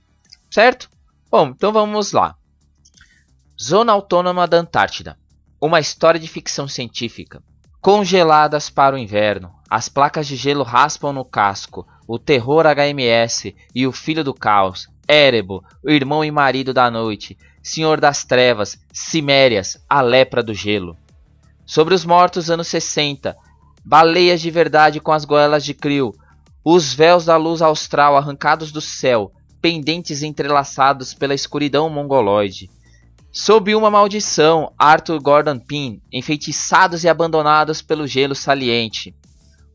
Certo? 0.50 0.90
Bom, 1.30 1.48
então 1.48 1.72
vamos 1.72 2.12
lá. 2.12 2.34
Zona 3.60 3.92
Autônoma 3.92 4.46
da 4.46 4.58
Antártida. 4.58 5.16
Uma 5.60 5.80
história 5.80 6.20
de 6.20 6.28
ficção 6.28 6.68
científica. 6.68 7.42
Congeladas 7.80 8.68
para 8.68 8.96
o 8.96 8.98
inverno, 8.98 9.54
as 9.70 9.88
placas 9.88 10.26
de 10.26 10.36
gelo 10.36 10.64
raspam 10.64 11.12
no 11.12 11.24
casco, 11.24 11.86
o 12.06 12.18
terror 12.18 12.64
HMS 12.66 13.54
e 13.74 13.86
o 13.86 13.92
filho 13.92 14.24
do 14.24 14.34
caos, 14.34 14.88
Erebo, 15.08 15.64
o 15.84 15.90
irmão 15.90 16.24
e 16.24 16.30
marido 16.30 16.74
da 16.74 16.90
noite, 16.90 17.36
Senhor 17.62 18.00
das 18.00 18.24
Trevas, 18.24 18.78
Cimérias, 18.92 19.78
a 19.88 20.00
lepra 20.00 20.42
do 20.42 20.54
gelo. 20.54 20.96
Sobre 21.64 21.94
os 21.94 22.04
mortos 22.04 22.50
anos 22.50 22.68
60, 22.68 23.36
baleias 23.84 24.40
de 24.40 24.50
verdade 24.50 25.00
com 25.00 25.12
as 25.12 25.24
goelas 25.24 25.64
de 25.64 25.74
crio, 25.74 26.12
os 26.64 26.92
véus 26.92 27.24
da 27.24 27.36
luz 27.36 27.62
austral 27.62 28.16
arrancados 28.16 28.72
do 28.72 28.80
céu, 28.80 29.32
pendentes 29.60 30.22
entrelaçados 30.22 31.14
pela 31.14 31.34
escuridão 31.34 31.88
mongoloide. 31.88 32.68
Sob 33.32 33.74
uma 33.74 33.90
maldição, 33.90 34.72
Arthur 34.78 35.20
Gordon 35.20 35.58
Pym, 35.58 36.00
enfeitiçados 36.12 37.04
e 37.04 37.08
abandonados 37.08 37.82
pelo 37.82 38.06
gelo 38.06 38.34
saliente. 38.34 39.14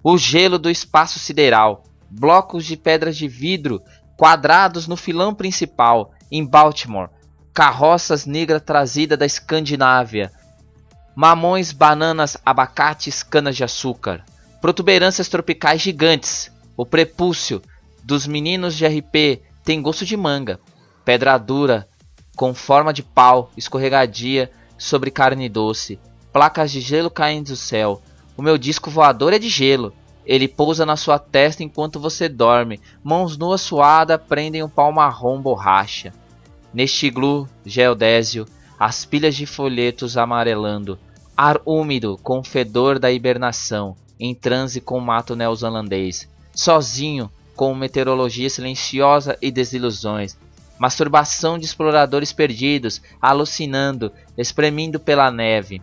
O 0.04 0.18
gelo 0.18 0.58
do 0.58 0.70
espaço 0.70 1.20
sideral, 1.20 1.84
blocos 2.10 2.66
de 2.66 2.76
pedras 2.76 3.16
de 3.16 3.28
vidro 3.28 3.82
quadrados 4.22 4.86
no 4.86 4.96
filão 4.96 5.34
principal, 5.34 6.12
em 6.32 6.46
Baltimore, 6.46 7.10
carroças 7.52 8.28
negras 8.28 8.62
trazidas 8.62 9.18
da 9.18 9.26
Escandinávia, 9.26 10.32
mamões, 11.16 11.72
bananas, 11.72 12.38
abacates, 12.46 13.24
canas 13.24 13.58
de 13.58 13.64
açúcar, 13.64 14.24
protuberâncias 14.62 15.28
tropicais 15.28 15.82
gigantes, 15.82 16.52
o 16.78 16.86
prepúcio 16.86 17.64
dos 18.04 18.28
meninos 18.28 18.76
de 18.76 18.86
RP 18.86 19.42
tem 19.64 19.82
gosto 19.82 20.06
de 20.06 20.16
manga, 20.16 20.60
pedra 21.04 21.36
dura, 21.40 21.90
com 22.36 22.54
forma 22.54 22.94
de 22.94 23.02
pau, 23.02 23.50
escorregadia 23.58 24.52
sobre 24.78 25.10
carne 25.10 25.50
doce, 25.50 26.00
placas 26.32 26.72
de 26.72 26.80
gelo 26.80 27.10
caindo 27.10 27.48
do 27.48 27.56
céu. 27.56 28.00
O 28.38 28.44
meu 28.44 28.56
disco 28.56 28.92
voador 28.92 29.34
é 29.34 29.40
de 29.40 29.50
gelo. 29.50 29.92
Ele 30.26 30.48
pousa 30.48 30.86
na 30.86 30.96
sua 30.96 31.18
testa 31.18 31.64
enquanto 31.64 32.00
você 32.00 32.30
dorme. 32.30 32.80
Mãos 33.04 33.38
nuas 33.38 33.62
suadas 33.62 34.22
prendem 34.28 34.64
um 34.64 34.70
pau 34.70 34.92
marrom 34.92 35.42
borracha. 35.42 36.14
Neste 36.74 37.08
iglu 37.08 37.50
geodésio, 37.66 38.46
as 38.80 39.06
pilhas 39.06 39.36
de 39.36 39.46
folhetos 39.46 40.18
amarelando, 40.18 40.98
ar 41.36 41.60
úmido 41.66 42.20
com 42.24 42.44
fedor 42.44 42.98
da 42.98 43.12
hibernação, 43.12 43.96
em 44.20 44.34
transe 44.34 44.80
com 44.80 44.98
o 44.98 45.02
mato 45.02 45.36
neozelandês, 45.36 46.28
sozinho 46.54 47.32
com 47.56 47.76
meteorologia 47.76 48.50
silenciosa 48.50 49.38
e 49.42 49.52
desilusões, 49.52 50.38
masturbação 50.80 51.60
de 51.60 51.66
exploradores 51.66 52.34
perdidos, 52.34 53.02
alucinando, 53.22 54.12
espremindo 54.38 55.00
pela 55.00 55.30
neve. 55.30 55.82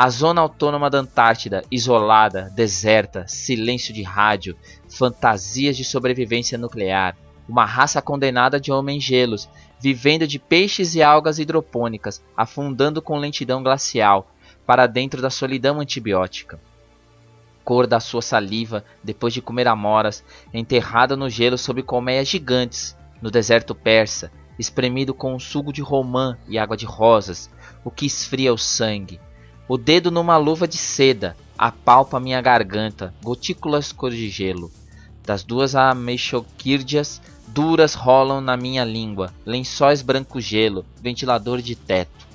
A 0.00 0.10
zona 0.10 0.40
autônoma 0.40 0.88
da 0.88 0.98
Antártida, 0.98 1.64
isolada, 1.72 2.52
deserta, 2.54 3.26
silêncio 3.26 3.92
de 3.92 4.04
rádio, 4.04 4.56
fantasias 4.88 5.76
de 5.76 5.84
sobrevivência 5.84 6.56
nuclear, 6.56 7.16
uma 7.48 7.64
raça 7.64 8.00
condenada 8.00 8.60
de 8.60 8.70
homens 8.70 9.02
gelos, 9.02 9.48
vivendo 9.80 10.24
de 10.24 10.38
peixes 10.38 10.94
e 10.94 11.02
algas 11.02 11.40
hidropônicas, 11.40 12.22
afundando 12.36 13.02
com 13.02 13.18
lentidão 13.18 13.60
glacial, 13.60 14.30
para 14.64 14.86
dentro 14.86 15.20
da 15.20 15.30
solidão 15.30 15.80
antibiótica. 15.80 16.60
Cor 17.64 17.84
da 17.84 17.98
sua 17.98 18.22
saliva, 18.22 18.84
depois 19.02 19.34
de 19.34 19.42
comer 19.42 19.66
amoras, 19.66 20.22
enterrada 20.54 21.16
no 21.16 21.28
gelo 21.28 21.58
sob 21.58 21.82
colmeias 21.82 22.28
gigantes, 22.28 22.96
no 23.20 23.32
deserto 23.32 23.74
persa, 23.74 24.30
espremido 24.60 25.12
com 25.12 25.34
um 25.34 25.40
suco 25.40 25.72
de 25.72 25.82
romã 25.82 26.38
e 26.46 26.56
água 26.56 26.76
de 26.76 26.86
rosas, 26.86 27.50
o 27.84 27.90
que 27.90 28.06
esfria 28.06 28.54
o 28.54 28.58
sangue. 28.58 29.18
O 29.68 29.76
dedo 29.76 30.10
numa 30.10 30.38
luva 30.38 30.66
de 30.66 30.78
seda, 30.78 31.36
apalpa 31.58 32.18
minha 32.18 32.40
garganta, 32.40 33.12
gotículas 33.22 33.92
cor 33.92 34.10
de 34.10 34.30
gelo. 34.30 34.72
Das 35.26 35.44
duas 35.44 35.74
ameixoquírdias 35.74 37.20
duras 37.46 37.92
rolam 37.92 38.40
na 38.40 38.56
minha 38.56 38.82
língua, 38.82 39.30
lençóis 39.44 40.00
branco 40.00 40.40
gelo, 40.40 40.86
ventilador 41.02 41.60
de 41.60 41.74
teto. 41.74 42.26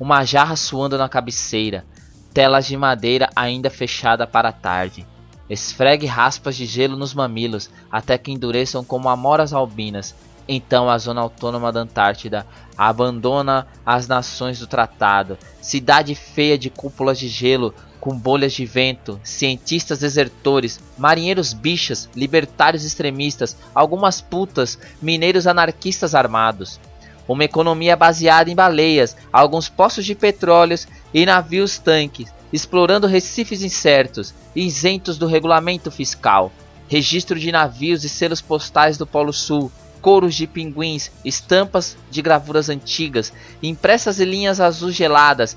Uma 0.00 0.24
jarra 0.24 0.56
suando 0.56 0.96
na 0.96 1.06
cabeceira, 1.06 1.84
telas 2.32 2.64
de 2.66 2.78
madeira 2.78 3.28
ainda 3.36 3.68
fechada 3.68 4.26
para 4.26 4.48
a 4.48 4.52
tarde. 4.52 5.06
Esfregue 5.50 6.06
raspas 6.06 6.56
de 6.56 6.64
gelo 6.64 6.96
nos 6.96 7.12
mamilos 7.12 7.68
até 7.90 8.16
que 8.16 8.32
endureçam 8.32 8.82
como 8.82 9.10
amoras 9.10 9.52
albinas. 9.52 10.14
Então 10.48 10.90
a 10.90 10.98
zona 10.98 11.20
autônoma 11.20 11.72
da 11.72 11.80
Antártida 11.80 12.46
abandona 12.76 13.66
as 13.84 14.08
nações 14.08 14.58
do 14.58 14.66
tratado. 14.66 15.38
Cidade 15.60 16.14
feia 16.14 16.58
de 16.58 16.70
cúpulas 16.70 17.18
de 17.18 17.28
gelo 17.28 17.74
com 18.00 18.18
bolhas 18.18 18.52
de 18.52 18.66
vento, 18.66 19.20
cientistas 19.22 20.00
desertores, 20.00 20.80
marinheiros 20.98 21.52
bichas, 21.52 22.08
libertários 22.16 22.84
extremistas, 22.84 23.56
algumas 23.72 24.20
putas, 24.20 24.76
mineiros 25.00 25.46
anarquistas 25.46 26.12
armados. 26.12 26.80
Uma 27.28 27.44
economia 27.44 27.94
baseada 27.94 28.50
em 28.50 28.56
baleias, 28.56 29.16
alguns 29.32 29.68
poços 29.68 30.04
de 30.04 30.16
petróleos 30.16 30.88
e 31.14 31.24
navios 31.24 31.78
tanques, 31.78 32.34
explorando 32.52 33.06
recifes 33.06 33.62
incertos, 33.62 34.34
isentos 34.56 35.16
do 35.16 35.26
regulamento 35.28 35.88
fiscal. 35.88 36.50
Registro 36.88 37.38
de 37.38 37.52
navios 37.52 38.02
e 38.02 38.08
selos 38.08 38.40
postais 38.40 38.98
do 38.98 39.06
Polo 39.06 39.32
Sul, 39.32 39.70
couros 40.02 40.34
de 40.34 40.48
pinguins, 40.48 41.12
estampas 41.24 41.96
de 42.10 42.20
gravuras 42.20 42.68
antigas, 42.68 43.32
impressas 43.62 44.20
em 44.20 44.24
linhas 44.24 44.60
azuis 44.60 44.96
geladas, 44.96 45.56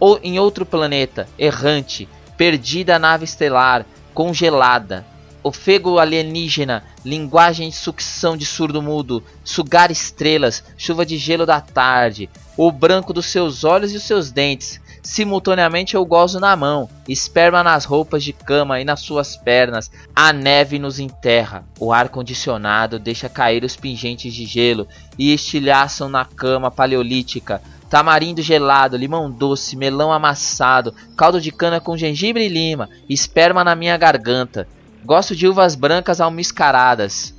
ou 0.00 0.18
em 0.22 0.38
outro 0.38 0.66
planeta, 0.66 1.28
errante, 1.38 2.08
perdida 2.36 2.98
nave 2.98 3.24
estelar, 3.24 3.86
congelada. 4.12 5.06
Ofego 5.42 5.98
alienígena, 5.98 6.82
linguagem 7.04 7.68
de 7.68 7.76
sucção 7.76 8.34
de 8.34 8.46
surdo-mudo, 8.46 9.22
sugar 9.44 9.90
estrelas, 9.90 10.64
chuva 10.76 11.04
de 11.04 11.18
gelo 11.18 11.44
da 11.44 11.60
tarde, 11.60 12.30
o 12.56 12.72
branco 12.72 13.12
dos 13.12 13.26
seus 13.26 13.62
olhos 13.62 13.92
e 13.92 13.96
os 13.96 14.02
seus 14.02 14.30
dentes. 14.32 14.80
Simultaneamente 15.04 15.94
eu 15.94 16.04
gozo 16.06 16.40
na 16.40 16.56
mão, 16.56 16.88
esperma 17.06 17.62
nas 17.62 17.84
roupas 17.84 18.24
de 18.24 18.32
cama 18.32 18.80
e 18.80 18.86
nas 18.86 19.00
suas 19.00 19.36
pernas. 19.36 19.90
A 20.16 20.32
neve 20.32 20.78
nos 20.78 20.98
enterra, 20.98 21.62
o 21.78 21.92
ar 21.92 22.08
condicionado 22.08 22.98
deixa 22.98 23.28
cair 23.28 23.62
os 23.64 23.76
pingentes 23.76 24.32
de 24.32 24.46
gelo 24.46 24.88
e 25.18 25.34
estilhaçam 25.34 26.08
na 26.08 26.24
cama 26.24 26.70
paleolítica 26.70 27.60
tamarindo 27.90 28.42
gelado, 28.42 28.96
limão 28.96 29.30
doce, 29.30 29.76
melão 29.76 30.10
amassado, 30.10 30.92
caldo 31.16 31.40
de 31.40 31.52
cana 31.52 31.80
com 31.80 31.96
gengibre 31.96 32.44
e 32.44 32.48
lima, 32.48 32.88
esperma 33.08 33.62
na 33.62 33.76
minha 33.76 33.96
garganta. 33.96 34.66
Gosto 35.04 35.36
de 35.36 35.46
uvas 35.46 35.76
brancas 35.76 36.20
almiscaradas. 36.20 37.32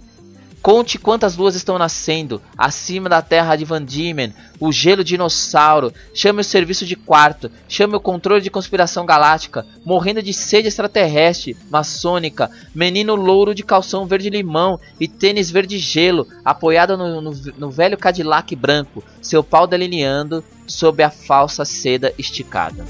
Conte 0.65 0.97
quantas 0.97 1.37
luas 1.37 1.53
estão 1.53 1.77
nascendo, 1.77 2.41
acima 2.57 3.07
da 3.07 3.21
terra 3.21 3.55
de 3.55 3.63
Van 3.63 3.85
Diemen, 3.85 4.33
o 4.59 4.71
gelo 4.71 5.03
dinossauro. 5.03 5.93
Chame 6.11 6.41
o 6.41 6.43
serviço 6.43 6.87
de 6.87 6.95
quarto, 6.95 7.51
chame 7.69 7.95
o 7.95 7.99
controle 7.99 8.41
de 8.41 8.49
conspiração 8.49 9.05
galáctica, 9.05 9.63
morrendo 9.85 10.23
de 10.23 10.33
sede 10.33 10.67
extraterrestre, 10.67 11.55
maçônica, 11.69 12.49
menino 12.73 13.13
louro 13.13 13.53
de 13.53 13.61
calção 13.61 14.07
verde-limão 14.07 14.79
e 14.99 15.07
tênis 15.07 15.51
verde-gelo, 15.51 16.27
apoiado 16.43 16.97
no, 16.97 17.21
no, 17.21 17.31
no 17.31 17.69
velho 17.69 17.95
Cadillac 17.95 18.55
branco, 18.55 19.03
seu 19.21 19.43
pau 19.43 19.67
delineando 19.67 20.43
sob 20.65 21.03
a 21.03 21.11
falsa 21.11 21.63
seda 21.63 22.11
esticada. 22.17 22.83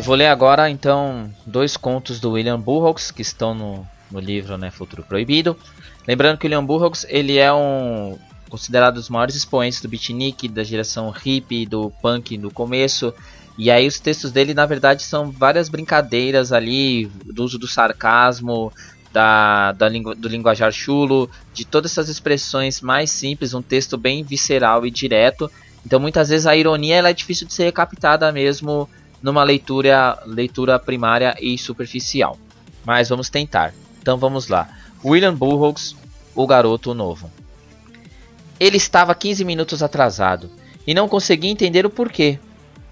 Eu 0.00 0.04
vou 0.04 0.14
ler 0.14 0.28
agora 0.28 0.70
então 0.70 1.30
dois 1.44 1.76
contos 1.76 2.18
do 2.18 2.30
William 2.30 2.58
Burroughs 2.58 3.10
que 3.10 3.20
estão 3.20 3.52
no, 3.52 3.86
no 4.10 4.18
livro 4.18 4.56
né, 4.56 4.70
Futuro 4.70 5.02
Proibido. 5.02 5.54
Lembrando 6.08 6.38
que 6.38 6.46
o 6.46 6.48
William 6.48 6.64
Burroughs 6.64 7.04
ele 7.06 7.36
é 7.36 7.52
um 7.52 8.18
considerado 8.48 8.96
os 8.96 9.10
maiores 9.10 9.34
expoentes 9.34 9.82
do 9.82 9.90
beatnik, 9.90 10.48
da 10.48 10.64
geração 10.64 11.10
hippie, 11.10 11.66
do 11.66 11.90
punk 12.00 12.38
no 12.38 12.50
começo. 12.50 13.12
E 13.58 13.70
aí 13.70 13.86
os 13.86 14.00
textos 14.00 14.32
dele 14.32 14.54
na 14.54 14.64
verdade 14.64 15.02
são 15.02 15.30
várias 15.30 15.68
brincadeiras 15.68 16.50
ali 16.50 17.04
do 17.26 17.44
uso 17.44 17.58
do 17.58 17.68
sarcasmo, 17.68 18.72
da, 19.12 19.72
da 19.72 19.86
lingu, 19.86 20.14
do 20.14 20.28
linguajar 20.28 20.72
chulo, 20.72 21.28
de 21.52 21.66
todas 21.66 21.90
essas 21.92 22.08
expressões 22.08 22.80
mais 22.80 23.10
simples, 23.10 23.52
um 23.52 23.60
texto 23.60 23.98
bem 23.98 24.24
visceral 24.24 24.86
e 24.86 24.90
direto. 24.90 25.50
Então 25.84 26.00
muitas 26.00 26.30
vezes 26.30 26.46
a 26.46 26.56
ironia 26.56 26.96
ela 26.96 27.10
é 27.10 27.14
difícil 27.14 27.46
de 27.46 27.52
ser 27.52 27.70
captada 27.70 28.32
mesmo 28.32 28.88
numa 29.22 29.42
leitura, 29.44 30.18
leitura 30.26 30.78
primária 30.78 31.36
e 31.40 31.56
superficial. 31.58 32.38
Mas 32.84 33.08
vamos 33.08 33.28
tentar. 33.28 33.74
Então 34.00 34.16
vamos 34.16 34.48
lá. 34.48 34.68
William 35.04 35.34
Burroughs, 35.34 35.94
o 36.34 36.46
garoto 36.46 36.94
novo. 36.94 37.30
Ele 38.58 38.76
estava 38.76 39.14
15 39.14 39.44
minutos 39.44 39.82
atrasado 39.82 40.50
e 40.86 40.94
não 40.94 41.08
conseguia 41.08 41.50
entender 41.50 41.86
o 41.86 41.90
porquê. 41.90 42.38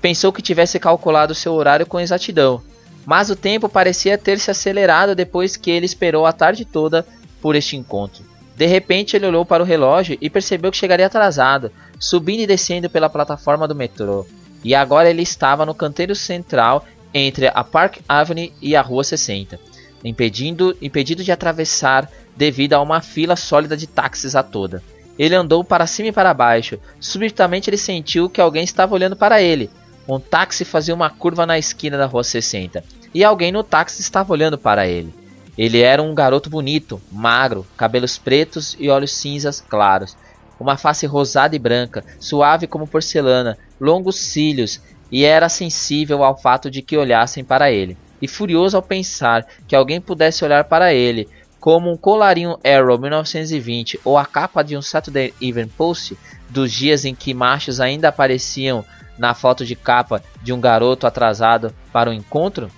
Pensou 0.00 0.32
que 0.32 0.42
tivesse 0.42 0.78
calculado 0.78 1.34
seu 1.34 1.52
horário 1.54 1.86
com 1.86 2.00
exatidão, 2.00 2.62
mas 3.04 3.30
o 3.30 3.36
tempo 3.36 3.68
parecia 3.68 4.16
ter 4.16 4.38
se 4.38 4.50
acelerado 4.50 5.14
depois 5.14 5.56
que 5.56 5.70
ele 5.70 5.86
esperou 5.86 6.24
a 6.24 6.32
tarde 6.32 6.64
toda 6.64 7.06
por 7.40 7.56
este 7.56 7.76
encontro. 7.76 8.24
De 8.56 8.66
repente 8.66 9.16
ele 9.16 9.26
olhou 9.26 9.44
para 9.44 9.62
o 9.62 9.66
relógio 9.66 10.16
e 10.20 10.30
percebeu 10.30 10.70
que 10.70 10.76
chegaria 10.76 11.06
atrasado, 11.06 11.70
subindo 11.98 12.40
e 12.40 12.46
descendo 12.46 12.90
pela 12.90 13.08
plataforma 13.08 13.68
do 13.68 13.74
metrô 13.74 14.26
e 14.64 14.74
agora 14.74 15.10
ele 15.10 15.22
estava 15.22 15.64
no 15.64 15.74
canteiro 15.74 16.14
central 16.14 16.84
entre 17.12 17.48
a 17.48 17.64
Park 17.64 17.98
Avenue 18.08 18.52
e 18.60 18.76
a 18.76 18.82
Rua 18.82 19.04
60, 19.04 19.58
impedindo, 20.04 20.76
impedido 20.80 21.24
de 21.24 21.32
atravessar 21.32 22.10
devido 22.36 22.74
a 22.74 22.80
uma 22.80 23.00
fila 23.00 23.36
sólida 23.36 23.76
de 23.76 23.86
táxis 23.86 24.36
a 24.36 24.42
toda. 24.42 24.82
Ele 25.18 25.34
andou 25.34 25.64
para 25.64 25.86
cima 25.86 26.08
e 26.08 26.12
para 26.12 26.32
baixo. 26.32 26.78
Subitamente 27.00 27.68
ele 27.68 27.76
sentiu 27.76 28.30
que 28.30 28.40
alguém 28.40 28.62
estava 28.62 28.94
olhando 28.94 29.16
para 29.16 29.42
ele. 29.42 29.68
Um 30.08 30.20
táxi 30.20 30.64
fazia 30.64 30.94
uma 30.94 31.10
curva 31.10 31.44
na 31.44 31.58
esquina 31.58 31.98
da 31.98 32.06
Rua 32.06 32.22
60 32.22 32.84
e 33.12 33.24
alguém 33.24 33.50
no 33.50 33.64
táxi 33.64 34.00
estava 34.00 34.32
olhando 34.32 34.56
para 34.56 34.86
ele. 34.86 35.12
Ele 35.56 35.80
era 35.80 36.00
um 36.00 36.14
garoto 36.14 36.48
bonito, 36.48 37.02
magro, 37.10 37.66
cabelos 37.76 38.16
pretos 38.16 38.76
e 38.78 38.88
olhos 38.88 39.10
cinzas 39.12 39.60
claros 39.60 40.16
uma 40.58 40.76
face 40.76 41.06
rosada 41.06 41.54
e 41.54 41.58
branca, 41.58 42.04
suave 42.18 42.66
como 42.66 42.86
porcelana, 42.86 43.58
longos 43.80 44.16
cílios, 44.16 44.80
e 45.10 45.24
era 45.24 45.48
sensível 45.48 46.22
ao 46.22 46.36
fato 46.36 46.70
de 46.70 46.82
que 46.82 46.96
olhassem 46.96 47.44
para 47.44 47.70
ele. 47.70 47.96
E 48.20 48.28
furioso 48.28 48.76
ao 48.76 48.82
pensar 48.82 49.46
que 49.66 49.76
alguém 49.76 50.00
pudesse 50.00 50.44
olhar 50.44 50.64
para 50.64 50.92
ele, 50.92 51.28
como 51.60 51.90
um 51.90 51.96
colarinho 51.96 52.58
Arrow 52.64 52.98
1920 52.98 54.00
ou 54.04 54.16
a 54.16 54.24
capa 54.24 54.62
de 54.62 54.76
um 54.76 54.82
Saturday 54.82 55.34
Evening 55.40 55.68
Post 55.68 56.16
dos 56.48 56.72
dias 56.72 57.04
em 57.04 57.14
que 57.14 57.34
machos 57.34 57.80
ainda 57.80 58.08
apareciam 58.08 58.84
na 59.18 59.34
foto 59.34 59.64
de 59.64 59.74
capa 59.74 60.22
de 60.42 60.52
um 60.52 60.60
garoto 60.60 61.06
atrasado 61.06 61.74
para 61.92 62.10
o 62.10 62.12
encontro, 62.12 62.70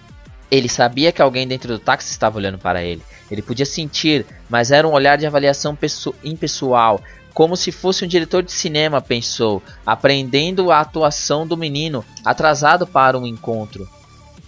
ele 0.50 0.68
sabia 0.68 1.12
que 1.12 1.22
alguém 1.22 1.46
dentro 1.46 1.74
do 1.74 1.78
táxi 1.78 2.10
estava 2.10 2.38
olhando 2.38 2.58
para 2.58 2.82
ele. 2.82 3.02
Ele 3.30 3.42
podia 3.42 3.66
sentir, 3.66 4.26
mas 4.48 4.72
era 4.72 4.88
um 4.88 4.92
olhar 4.92 5.16
de 5.16 5.26
avaliação 5.26 5.76
impessoal, 6.24 7.00
como 7.32 7.56
se 7.56 7.72
fosse 7.72 8.04
um 8.04 8.08
diretor 8.08 8.42
de 8.42 8.52
cinema, 8.52 9.00
pensou, 9.00 9.62
aprendendo 9.86 10.70
a 10.70 10.80
atuação 10.80 11.46
do 11.46 11.56
menino, 11.56 12.04
atrasado 12.24 12.86
para 12.86 13.18
um 13.18 13.26
encontro. 13.26 13.88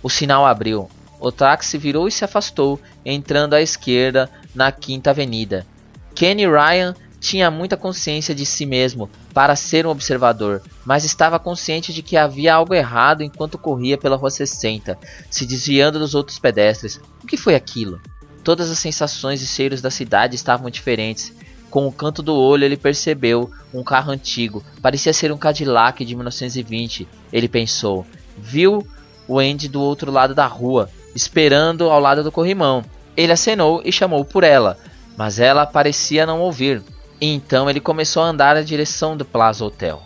O 0.02 0.10
sinal 0.10 0.44
abriu. 0.44 0.88
O 1.20 1.30
táxi 1.30 1.78
virou 1.78 2.08
e 2.08 2.12
se 2.12 2.24
afastou, 2.24 2.80
entrando 3.04 3.54
à 3.54 3.62
esquerda 3.62 4.28
na 4.54 4.72
Quinta 4.72 5.10
Avenida. 5.10 5.66
Kenny 6.14 6.46
Ryan 6.46 6.94
tinha 7.20 7.52
muita 7.52 7.76
consciência 7.76 8.34
de 8.34 8.44
si 8.44 8.66
mesmo 8.66 9.08
para 9.32 9.54
ser 9.54 9.86
um 9.86 9.90
observador, 9.90 10.60
mas 10.84 11.04
estava 11.04 11.38
consciente 11.38 11.92
de 11.92 12.02
que 12.02 12.16
havia 12.16 12.52
algo 12.52 12.74
errado 12.74 13.22
enquanto 13.22 13.56
corria 13.56 13.96
pela 13.96 14.16
Rua 14.16 14.30
60, 14.30 14.98
se 15.30 15.46
desviando 15.46 16.00
dos 16.00 16.16
outros 16.16 16.40
pedestres. 16.40 17.00
O 17.22 17.26
que 17.26 17.36
foi 17.36 17.54
aquilo? 17.54 18.00
Todas 18.42 18.68
as 18.68 18.80
sensações 18.80 19.40
e 19.40 19.46
cheiros 19.46 19.80
da 19.80 19.88
cidade 19.88 20.34
estavam 20.34 20.68
diferentes. 20.68 21.32
Com 21.72 21.86
o 21.86 21.92
canto 21.92 22.22
do 22.22 22.36
olho, 22.36 22.66
ele 22.66 22.76
percebeu 22.76 23.50
um 23.72 23.82
carro 23.82 24.12
antigo. 24.12 24.62
Parecia 24.82 25.10
ser 25.10 25.32
um 25.32 25.38
Cadillac 25.38 26.04
de 26.04 26.14
1920. 26.14 27.08
Ele 27.32 27.48
pensou. 27.48 28.04
Viu 28.36 28.86
o 29.26 29.38
Andy 29.38 29.70
do 29.70 29.80
outro 29.80 30.12
lado 30.12 30.34
da 30.34 30.44
rua, 30.46 30.90
esperando 31.14 31.88
ao 31.88 31.98
lado 31.98 32.22
do 32.22 32.30
corrimão. 32.30 32.84
Ele 33.16 33.32
acenou 33.32 33.80
e 33.86 33.90
chamou 33.90 34.22
por 34.22 34.44
ela, 34.44 34.76
mas 35.16 35.40
ela 35.40 35.64
parecia 35.64 36.26
não 36.26 36.42
ouvir. 36.42 36.82
então 37.18 37.70
ele 37.70 37.80
começou 37.80 38.22
a 38.22 38.26
andar 38.26 38.54
na 38.54 38.60
direção 38.60 39.16
do 39.16 39.24
Plaza 39.24 39.64
Hotel. 39.64 40.02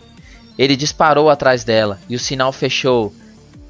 Ele 0.57 0.77
disparou 0.77 1.29
atrás 1.29 1.65
dela 1.65 1.99
e 2.09 2.15
o 2.15 2.21
sinal 2.21 2.53
fechou. 2.53 3.13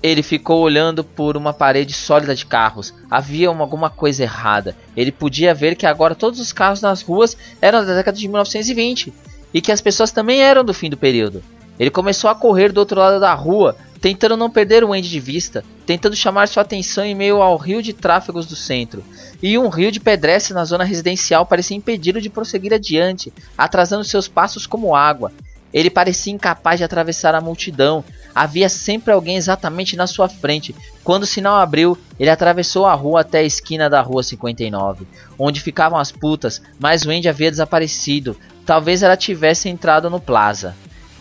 Ele 0.02 0.22
ficou 0.22 0.60
olhando 0.60 1.02
por 1.02 1.36
uma 1.36 1.52
parede 1.52 1.92
sólida 1.92 2.34
de 2.34 2.46
carros. 2.46 2.94
Havia 3.10 3.50
uma, 3.50 3.62
alguma 3.62 3.90
coisa 3.90 4.22
errada. 4.22 4.76
Ele 4.96 5.10
podia 5.10 5.54
ver 5.54 5.74
que 5.74 5.86
agora 5.86 6.14
todos 6.14 6.38
os 6.38 6.52
carros 6.52 6.80
nas 6.80 7.02
ruas 7.02 7.36
eram 7.60 7.84
da 7.84 7.94
década 7.94 8.16
de 8.16 8.28
1920 8.28 9.12
e 9.52 9.60
que 9.60 9.72
as 9.72 9.80
pessoas 9.80 10.12
também 10.12 10.40
eram 10.42 10.64
do 10.64 10.74
fim 10.74 10.90
do 10.90 10.96
período. 10.96 11.42
Ele 11.78 11.90
começou 11.90 12.30
a 12.30 12.34
correr 12.34 12.72
do 12.72 12.78
outro 12.78 12.98
lado 12.98 13.20
da 13.20 13.34
rua, 13.34 13.76
tentando 14.00 14.36
não 14.36 14.50
perder 14.50 14.84
o 14.84 14.92
Andy 14.92 15.08
de 15.08 15.20
vista, 15.20 15.64
tentando 15.84 16.16
chamar 16.16 16.48
sua 16.48 16.62
atenção 16.62 17.04
em 17.04 17.14
meio 17.14 17.42
ao 17.42 17.56
rio 17.56 17.82
de 17.82 17.92
tráfegos 17.92 18.46
do 18.46 18.56
centro. 18.56 19.04
E 19.42 19.58
um 19.58 19.68
rio 19.68 19.92
de 19.92 20.00
pedestres 20.00 20.54
na 20.54 20.64
zona 20.64 20.84
residencial 20.84 21.44
parecia 21.44 21.76
impedi-lo 21.76 22.20
de 22.20 22.30
prosseguir 22.30 22.72
adiante, 22.72 23.32
atrasando 23.56 24.04
seus 24.04 24.26
passos 24.26 24.66
como 24.66 24.94
água. 24.94 25.32
Ele 25.72 25.90
parecia 25.90 26.32
incapaz 26.32 26.78
de 26.78 26.84
atravessar 26.84 27.34
a 27.34 27.40
multidão. 27.40 28.02
Havia 28.36 28.68
sempre 28.68 29.14
alguém 29.14 29.36
exatamente 29.36 29.96
na 29.96 30.06
sua 30.06 30.28
frente. 30.28 30.76
Quando 31.02 31.22
o 31.22 31.26
sinal 31.26 31.56
abriu, 31.56 31.96
ele 32.20 32.28
atravessou 32.28 32.84
a 32.84 32.92
rua 32.92 33.22
até 33.22 33.38
a 33.38 33.44
esquina 33.44 33.88
da 33.88 34.02
rua 34.02 34.22
59, 34.22 35.06
onde 35.38 35.62
ficavam 35.62 35.98
as 35.98 36.12
putas, 36.12 36.60
mas 36.78 37.06
o 37.06 37.10
Andy 37.10 37.30
havia 37.30 37.50
desaparecido. 37.50 38.36
Talvez 38.66 39.02
ela 39.02 39.16
tivesse 39.16 39.70
entrado 39.70 40.10
no 40.10 40.20
plaza. 40.20 40.76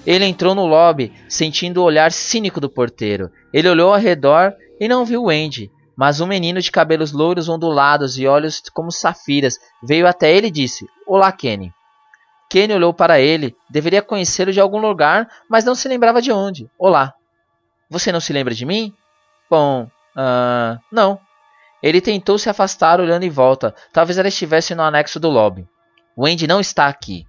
Ele 0.05 0.25
entrou 0.25 0.53
no 0.53 0.65
lobby, 0.65 1.13
sentindo 1.29 1.79
o 1.79 1.85
olhar 1.85 2.11
cínico 2.11 2.59
do 2.59 2.69
porteiro. 2.69 3.31
Ele 3.53 3.69
olhou 3.69 3.93
ao 3.93 3.99
redor 3.99 4.53
e 4.77 4.85
não 4.85 5.05
viu 5.05 5.23
o 5.23 5.29
Andy, 5.29 5.71
mas 5.95 6.19
um 6.19 6.27
menino 6.27 6.59
de 6.59 6.69
cabelos 6.69 7.13
louros 7.13 7.47
ondulados 7.47 8.17
e 8.17 8.27
olhos 8.27 8.61
como 8.73 8.91
safiras 8.91 9.57
veio 9.81 10.05
até 10.05 10.35
ele 10.35 10.47
e 10.47 10.51
disse: 10.51 10.85
Olá, 11.07 11.31
Kenny. 11.31 11.71
Kenny 12.49 12.73
olhou 12.73 12.93
para 12.93 13.19
ele. 13.19 13.55
Deveria 13.69 14.01
conhecê-lo 14.01 14.51
de 14.51 14.59
algum 14.59 14.79
lugar, 14.79 15.27
mas 15.49 15.65
não 15.65 15.75
se 15.75 15.87
lembrava 15.87 16.21
de 16.21 16.31
onde. 16.31 16.69
Olá. 16.77 17.13
Você 17.89 18.11
não 18.11 18.19
se 18.19 18.33
lembra 18.33 18.53
de 18.53 18.65
mim? 18.65 18.93
Bom, 19.49 19.83
uh, 20.15 20.79
não. 20.91 21.19
Ele 21.81 22.01
tentou 22.01 22.37
se 22.37 22.49
afastar 22.49 22.99
olhando 22.99 23.23
em 23.23 23.29
volta. 23.29 23.75
Talvez 23.93 24.17
ela 24.17 24.27
estivesse 24.27 24.73
no 24.73 24.83
anexo 24.83 25.19
do 25.19 25.29
lobby. 25.29 25.67
Wendy 26.17 26.47
não 26.47 26.59
está 26.59 26.87
aqui. 26.87 27.27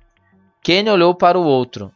Kenny 0.63 0.91
olhou 0.91 1.15
para 1.15 1.39
o 1.39 1.45
outro. 1.45 1.93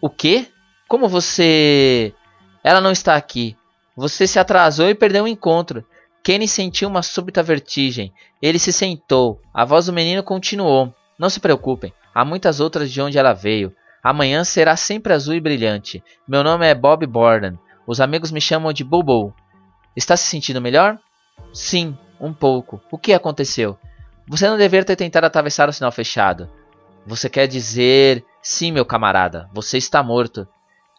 O 0.00 0.08
quê? 0.08 0.48
Como 0.86 1.08
você. 1.08 2.14
Ela 2.62 2.80
não 2.80 2.92
está 2.92 3.16
aqui. 3.16 3.56
Você 3.96 4.26
se 4.26 4.38
atrasou 4.38 4.88
e 4.88 4.94
perdeu 4.94 5.24
o 5.24 5.28
encontro. 5.28 5.84
Kenny 6.22 6.48
sentiu 6.48 6.88
uma 6.88 7.02
súbita 7.02 7.42
vertigem. 7.42 8.12
Ele 8.40 8.58
se 8.58 8.72
sentou. 8.72 9.40
A 9.52 9.64
voz 9.64 9.86
do 9.86 9.92
menino 9.92 10.22
continuou. 10.22 10.94
Não 11.18 11.28
se 11.28 11.40
preocupem. 11.40 11.92
Há 12.14 12.24
muitas 12.24 12.60
outras 12.60 12.92
de 12.92 13.02
onde 13.02 13.18
ela 13.18 13.32
veio. 13.32 13.74
Amanhã 14.02 14.44
será 14.44 14.76
sempre 14.76 15.12
azul 15.12 15.34
e 15.34 15.40
brilhante. 15.40 16.02
Meu 16.28 16.44
nome 16.44 16.66
é 16.66 16.74
Bob 16.74 17.06
Borden. 17.06 17.58
Os 17.86 18.00
amigos 18.00 18.30
me 18.30 18.40
chamam 18.40 18.72
de 18.72 18.84
Bobo. 18.84 19.34
Está 19.96 20.16
se 20.16 20.24
sentindo 20.24 20.60
melhor? 20.60 20.98
Sim, 21.52 21.96
um 22.20 22.32
pouco. 22.32 22.80
O 22.90 22.98
que 22.98 23.12
aconteceu? 23.12 23.78
Você 24.28 24.48
não 24.48 24.56
deveria 24.56 24.84
ter 24.84 24.96
tentado 24.96 25.26
atravessar 25.26 25.68
o 25.68 25.72
sinal 25.72 25.90
fechado. 25.90 26.48
Você 27.06 27.28
quer 27.28 27.46
dizer. 27.46 28.24
Sim, 28.42 28.72
meu 28.72 28.84
camarada, 28.84 29.48
você 29.52 29.78
está 29.78 30.02
morto. 30.02 30.46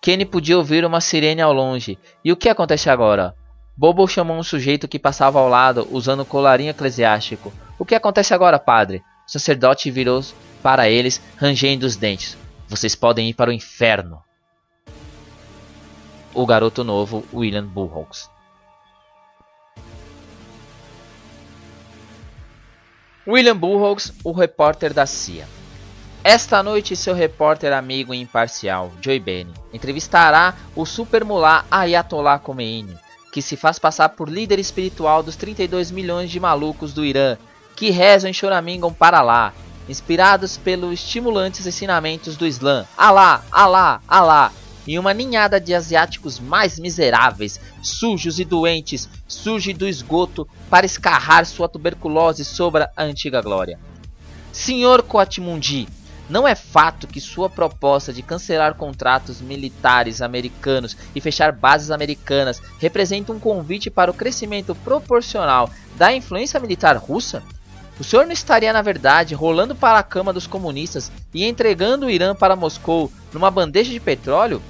Kenny 0.02 0.26
podia 0.26 0.58
ouvir 0.58 0.84
uma 0.84 1.00
sirene 1.00 1.42
ao 1.42 1.54
longe. 1.54 1.98
E 2.24 2.32
o 2.32 2.36
que 2.36 2.50
acontece 2.50 2.90
agora? 2.90 3.36
Bobo 3.78 4.08
chamou 4.08 4.38
um 4.38 4.44
sujeito 4.44 4.88
que 4.88 4.98
passava 4.98 5.40
ao 5.40 5.50
lado 5.50 5.88
usando 5.92 6.26
colarinho 6.26 6.70
eclesiástico. 6.70 7.52
O 7.78 7.86
que 7.86 7.94
acontece 7.94 8.34
agora, 8.34 8.58
padre? 8.58 9.04
O 9.28 9.32
sacerdote 9.32 9.92
virou 9.92 10.22
para 10.66 10.90
eles, 10.90 11.22
rangendo 11.38 11.86
os 11.86 11.96
dentes. 11.96 12.36
Vocês 12.68 12.96
podem 12.96 13.30
ir 13.30 13.36
para 13.36 13.52
o 13.52 13.54
inferno. 13.54 14.20
O 16.34 16.44
garoto 16.44 16.84
novo, 16.84 17.24
William 17.32 17.68
Burroughs. 17.68 18.28
William 23.28 23.56
Burroughs, 23.56 24.12
o 24.24 24.32
repórter 24.32 24.92
da 24.92 25.06
CIA. 25.06 25.48
Esta 26.24 26.64
noite, 26.64 26.96
seu 26.96 27.14
repórter 27.14 27.72
amigo 27.72 28.12
e 28.12 28.20
imparcial, 28.20 28.92
Joey 29.00 29.20
Benny, 29.20 29.54
entrevistará 29.72 30.56
o 30.76 30.84
super 30.84 31.24
mulá 31.24 31.64
Ayatollah 31.70 32.40
Khomeini, 32.40 32.98
que 33.32 33.40
se 33.40 33.56
faz 33.56 33.78
passar 33.78 34.10
por 34.10 34.28
líder 34.28 34.58
espiritual 34.58 35.22
dos 35.22 35.36
32 35.36 35.92
milhões 35.92 36.32
de 36.32 36.40
malucos 36.40 36.92
do 36.92 37.06
Irã, 37.06 37.38
que 37.76 37.92
rezam 37.92 38.32
e 38.32 38.34
choramingam 38.34 38.92
para 38.92 39.22
lá, 39.22 39.54
inspirados 39.88 40.58
pelos 40.58 40.94
estimulantes 40.94 41.66
ensinamentos 41.66 42.36
do 42.36 42.46
Islã. 42.46 42.86
Alá, 42.98 43.44
Alá, 43.52 44.02
Alá, 44.08 44.52
e 44.88 45.00
uma 45.00 45.14
ninhada 45.14 45.60
de 45.60 45.74
asiáticos 45.74 46.40
mais 46.40 46.80
miseráveis, 46.80 47.60
sujos 47.82 48.40
e 48.40 48.46
doentes, 48.46 49.10
surge 49.28 49.74
do 49.74 49.88
esgoto 49.88 50.48
para 50.70 50.86
escarrar 50.86 51.46
sua 51.46 51.68
tuberculose 51.68 52.46
sobre 52.46 52.84
a 52.84 52.92
antiga 53.04 53.42
glória. 53.42 53.80
Senhor 54.52 55.04
Coatimundi, 55.04 55.88
não 56.30 56.48
é 56.48 56.56
fato 56.56 57.08
que 57.08 57.22
sua 57.22 57.50
proposta 57.50 58.12
de 58.12 58.24
cancelar 58.24 58.76
contratos 58.76 59.42
militares 59.42 60.22
americanos 60.22 60.98
e 61.14 61.22
fechar 61.22 61.52
bases 61.52 61.92
americanas 61.92 62.62
representa 62.80 63.32
um 63.32 63.40
convite 63.40 63.90
para 63.92 64.10
o 64.10 64.14
crescimento 64.14 64.74
proporcional 64.74 65.70
da 65.96 66.14
influência 66.14 66.60
militar 66.60 66.98
russa? 66.98 67.44
O 68.00 68.04
senhor 68.04 68.26
não 68.26 68.34
estaria, 68.34 68.74
na 68.74 68.82
verdade, 68.82 69.34
rolando 69.34 69.74
para 69.74 70.00
a 70.00 70.04
cama 70.04 70.34
dos 70.34 70.46
comunistas 70.46 71.12
e 71.34 71.46
entregando 71.46 72.06
o 72.06 72.10
Irã 72.10 72.36
para 72.36 72.56
Moscou 72.56 73.12
numa 73.32 73.50
bandeja 73.50 73.92
de 73.92 74.00
petróleo? 74.00 74.62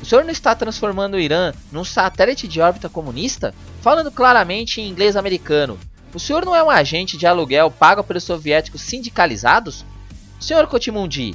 O 0.00 0.06
senhor 0.06 0.24
não 0.24 0.30
está 0.30 0.54
transformando 0.54 1.14
o 1.14 1.20
Irã 1.20 1.52
num 1.70 1.84
satélite 1.84 2.48
de 2.48 2.60
órbita 2.60 2.88
comunista? 2.88 3.54
Falando 3.82 4.10
claramente 4.10 4.80
em 4.80 4.88
inglês 4.88 5.14
americano, 5.14 5.78
o 6.14 6.18
senhor 6.18 6.44
não 6.44 6.56
é 6.56 6.62
um 6.62 6.70
agente 6.70 7.18
de 7.18 7.26
aluguel 7.26 7.70
pago 7.70 8.02
pelos 8.02 8.24
soviéticos 8.24 8.80
sindicalizados? 8.80 9.84
Senhor 10.40 10.66
Cotimundi, 10.66 11.34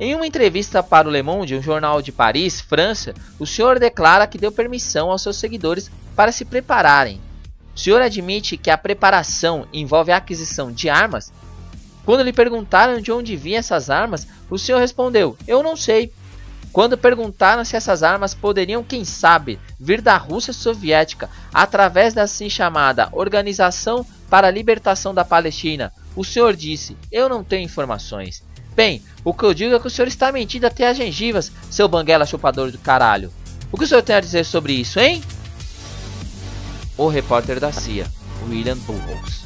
em 0.00 0.14
uma 0.14 0.26
entrevista 0.26 0.82
para 0.82 1.08
o 1.08 1.10
Le 1.10 1.22
Monde, 1.22 1.56
um 1.56 1.62
jornal 1.62 2.00
de 2.00 2.10
Paris, 2.10 2.60
França, 2.60 3.14
o 3.38 3.46
senhor 3.46 3.78
declara 3.78 4.26
que 4.26 4.38
deu 4.38 4.50
permissão 4.50 5.10
aos 5.10 5.22
seus 5.22 5.36
seguidores 5.36 5.90
para 6.14 6.32
se 6.32 6.44
prepararem. 6.44 7.20
O 7.76 7.78
senhor 7.78 8.00
admite 8.00 8.56
que 8.56 8.70
a 8.70 8.78
preparação 8.78 9.66
envolve 9.70 10.10
a 10.10 10.16
aquisição 10.16 10.72
de 10.72 10.88
armas? 10.88 11.30
Quando 12.06 12.22
lhe 12.22 12.32
perguntaram 12.32 13.02
de 13.02 13.12
onde 13.12 13.36
vinham 13.36 13.58
essas 13.58 13.90
armas, 13.90 14.26
o 14.48 14.58
senhor 14.58 14.78
respondeu: 14.78 15.36
Eu 15.46 15.62
não 15.62 15.76
sei. 15.76 16.10
Quando 16.72 16.96
perguntaram 16.96 17.64
se 17.64 17.76
essas 17.76 18.02
armas 18.02 18.32
poderiam, 18.32 18.82
quem 18.82 19.04
sabe, 19.04 19.58
vir 19.78 20.00
da 20.00 20.16
Rússia 20.16 20.54
soviética 20.54 21.28
através 21.52 22.14
da 22.14 22.22
assim 22.22 22.48
chamada 22.48 23.10
Organização 23.12 24.06
para 24.30 24.48
a 24.48 24.50
Libertação 24.50 25.12
da 25.12 25.24
Palestina, 25.24 25.92
o 26.14 26.24
senhor 26.24 26.56
disse: 26.56 26.96
Eu 27.12 27.28
não 27.28 27.44
tenho 27.44 27.64
informações. 27.64 28.42
Bem, 28.74 29.02
o 29.22 29.34
que 29.34 29.44
eu 29.44 29.52
digo 29.52 29.74
é 29.74 29.78
que 29.78 29.86
o 29.86 29.90
senhor 29.90 30.08
está 30.08 30.32
mentindo 30.32 30.66
até 30.66 30.88
as 30.88 30.96
gengivas, 30.96 31.52
seu 31.70 31.88
banguela 31.88 32.24
chupador 32.24 32.70
do 32.70 32.78
caralho. 32.78 33.30
O 33.70 33.76
que 33.76 33.84
o 33.84 33.86
senhor 33.86 34.02
tem 34.02 34.16
a 34.16 34.20
dizer 34.20 34.44
sobre 34.44 34.72
isso, 34.72 34.98
hein? 34.98 35.22
O 36.98 37.08
repórter 37.08 37.60
da 37.60 37.70
CIA, 37.72 38.06
William 38.48 38.78
Burroughs. 38.78 39.45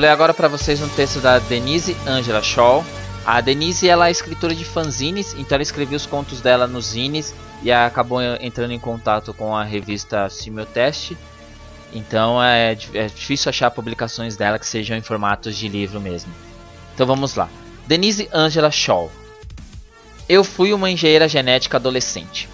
Ler 0.00 0.08
agora 0.08 0.32
para 0.32 0.48
vocês 0.48 0.80
um 0.80 0.88
texto 0.88 1.20
da 1.20 1.38
Denise 1.38 1.94
Angela 2.06 2.42
Shaw. 2.42 2.82
A 3.26 3.38
Denise 3.42 3.86
ela 3.86 4.08
é 4.08 4.10
escritora 4.10 4.54
de 4.54 4.64
fanzines, 4.64 5.34
então 5.34 5.56
ela 5.56 5.62
escreveu 5.62 5.96
os 5.98 6.06
contos 6.06 6.40
dela 6.40 6.66
nos 6.66 6.86
zines 6.86 7.34
e 7.62 7.70
acabou 7.70 8.22
entrando 8.22 8.72
em 8.72 8.78
contato 8.78 9.34
com 9.34 9.54
a 9.54 9.62
revista 9.62 10.30
Simiotest. 10.30 11.12
Então 11.92 12.42
é, 12.42 12.72
é 12.94 13.06
difícil 13.08 13.50
achar 13.50 13.70
publicações 13.70 14.36
dela 14.36 14.58
que 14.58 14.66
sejam 14.66 14.96
em 14.96 15.02
formatos 15.02 15.54
de 15.54 15.68
livro 15.68 16.00
mesmo. 16.00 16.32
Então 16.94 17.06
vamos 17.06 17.34
lá. 17.34 17.50
Denise 17.86 18.26
Angela 18.32 18.70
Shaw. 18.70 19.12
Eu 20.26 20.42
fui 20.42 20.72
uma 20.72 20.90
engenheira 20.90 21.28
genética 21.28 21.76
adolescente. 21.76 22.48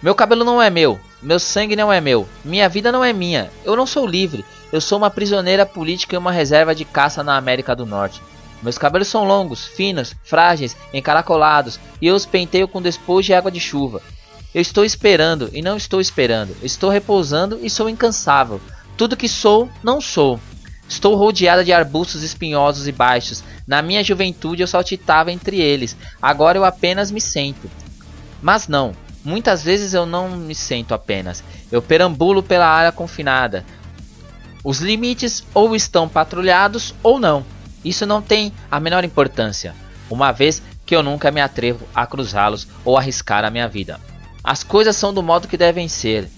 Meu 0.00 0.14
cabelo 0.14 0.44
não 0.44 0.62
é 0.62 0.70
meu, 0.70 1.00
meu 1.26 1.40
sangue 1.40 1.74
não 1.74 1.92
é 1.92 2.00
meu, 2.00 2.28
minha 2.44 2.68
vida 2.68 2.92
não 2.92 3.02
é 3.02 3.12
minha, 3.12 3.50
eu 3.64 3.74
não 3.74 3.84
sou 3.84 4.06
livre, 4.06 4.44
eu 4.72 4.80
sou 4.80 4.96
uma 4.96 5.10
prisioneira 5.10 5.66
política 5.66 6.14
em 6.14 6.18
uma 6.20 6.30
reserva 6.30 6.72
de 6.72 6.84
caça 6.84 7.20
na 7.24 7.36
América 7.36 7.74
do 7.74 7.84
Norte. 7.84 8.22
Meus 8.62 8.78
cabelos 8.78 9.08
são 9.08 9.24
longos, 9.24 9.66
finos, 9.66 10.14
frágeis, 10.22 10.76
encaracolados, 10.94 11.80
e 12.00 12.06
eu 12.06 12.14
os 12.14 12.24
penteio 12.24 12.68
com 12.68 12.80
despojo 12.80 13.32
e 13.32 13.34
água 13.34 13.50
de 13.50 13.58
chuva. 13.58 14.00
Eu 14.54 14.62
estou 14.62 14.84
esperando 14.84 15.50
e 15.52 15.60
não 15.60 15.76
estou 15.76 16.00
esperando, 16.00 16.56
estou 16.62 16.90
repousando 16.90 17.58
e 17.60 17.68
sou 17.68 17.88
incansável. 17.88 18.60
Tudo 18.96 19.16
que 19.16 19.28
sou, 19.28 19.68
não 19.82 20.00
sou. 20.00 20.38
Estou 20.88 21.16
rodeada 21.16 21.64
de 21.64 21.72
arbustos 21.72 22.22
espinhosos 22.22 22.86
e 22.86 22.92
baixos. 22.92 23.42
Na 23.66 23.82
minha 23.82 24.04
juventude 24.04 24.62
eu 24.62 24.68
saltitava 24.68 25.32
entre 25.32 25.60
eles, 25.60 25.96
agora 26.22 26.56
eu 26.56 26.64
apenas 26.64 27.10
me 27.10 27.20
sento. 27.20 27.68
Mas 28.40 28.68
não, 28.68 28.94
Muitas 29.26 29.64
vezes 29.64 29.92
eu 29.92 30.06
não 30.06 30.30
me 30.36 30.54
sento 30.54 30.94
apenas, 30.94 31.42
eu 31.72 31.82
perambulo 31.82 32.44
pela 32.44 32.68
área 32.68 32.92
confinada. 32.92 33.66
Os 34.62 34.78
limites 34.78 35.44
ou 35.52 35.74
estão 35.74 36.08
patrulhados 36.08 36.94
ou 37.02 37.18
não. 37.18 37.44
Isso 37.84 38.06
não 38.06 38.22
tem 38.22 38.52
a 38.70 38.78
menor 38.78 39.02
importância, 39.02 39.74
uma 40.08 40.30
vez 40.30 40.62
que 40.86 40.94
eu 40.94 41.02
nunca 41.02 41.32
me 41.32 41.40
atrevo 41.40 41.88
a 41.92 42.06
cruzá-los 42.06 42.68
ou 42.84 42.96
arriscar 42.96 43.44
a 43.44 43.50
minha 43.50 43.66
vida. 43.66 43.98
As 44.44 44.62
coisas 44.62 44.94
são 44.94 45.12
do 45.12 45.24
modo 45.24 45.48
que 45.48 45.56
devem 45.56 45.88
ser. 45.88 46.30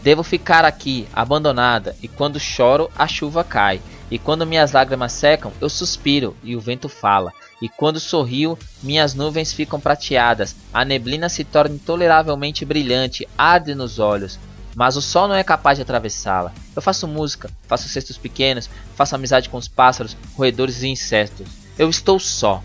Devo 0.00 0.22
ficar 0.22 0.64
aqui, 0.64 1.08
abandonada, 1.12 1.96
e 2.00 2.06
quando 2.06 2.38
choro, 2.38 2.88
a 2.96 3.08
chuva 3.08 3.42
cai, 3.42 3.80
e 4.10 4.18
quando 4.18 4.46
minhas 4.46 4.72
lágrimas 4.72 5.12
secam, 5.12 5.52
eu 5.60 5.68
suspiro 5.68 6.36
e 6.42 6.54
o 6.54 6.60
vento 6.60 6.88
fala. 6.88 7.32
E 7.60 7.68
quando 7.68 7.98
sorrio, 7.98 8.58
minhas 8.82 9.14
nuvens 9.14 9.52
ficam 9.52 9.80
prateadas, 9.80 10.54
a 10.72 10.84
neblina 10.84 11.28
se 11.28 11.42
torna 11.42 11.74
intoleravelmente 11.74 12.64
brilhante, 12.64 13.26
arde 13.36 13.74
nos 13.74 13.98
olhos. 13.98 14.38
Mas 14.76 14.94
o 14.94 15.02
sol 15.02 15.26
não 15.26 15.34
é 15.34 15.42
capaz 15.42 15.78
de 15.78 15.82
atravessá-la. 15.82 16.52
Eu 16.74 16.82
faço 16.82 17.08
música, 17.08 17.50
faço 17.66 17.88
cestos 17.88 18.18
pequenos, 18.18 18.68
faço 18.94 19.14
amizade 19.14 19.48
com 19.48 19.56
os 19.56 19.68
pássaros, 19.68 20.16
roedores 20.36 20.82
e 20.82 20.88
insetos. 20.88 21.46
Eu 21.78 21.88
estou 21.88 22.20
só. 22.20 22.62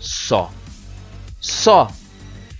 Só. 0.00 0.50
Só. 1.38 1.90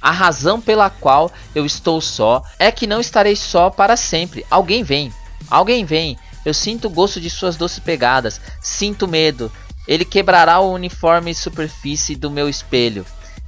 A 0.00 0.10
razão 0.10 0.60
pela 0.60 0.90
qual 0.90 1.32
eu 1.54 1.64
estou 1.64 2.00
só 2.02 2.42
é 2.58 2.70
que 2.70 2.86
não 2.86 3.00
estarei 3.00 3.34
só 3.34 3.70
para 3.70 3.96
sempre. 3.96 4.44
Alguém 4.50 4.82
vem. 4.82 5.10
Alguém 5.48 5.84
vem 5.86 6.18
eu 6.44 6.52
sinto 6.52 6.86
o 6.86 6.90
gosto 6.90 7.20
de 7.20 7.30
suas 7.30 7.56
doces 7.56 7.78
pegadas, 7.78 8.40
sinto 8.60 9.06
medo. 9.06 9.50
Ele 9.86 10.04
quebrará 10.04 10.60
o 10.60 10.72
uniforme 10.72 11.34
superfície 11.34 12.14
do 12.14 12.30
meu 12.30 12.48
espelho. 12.48 13.04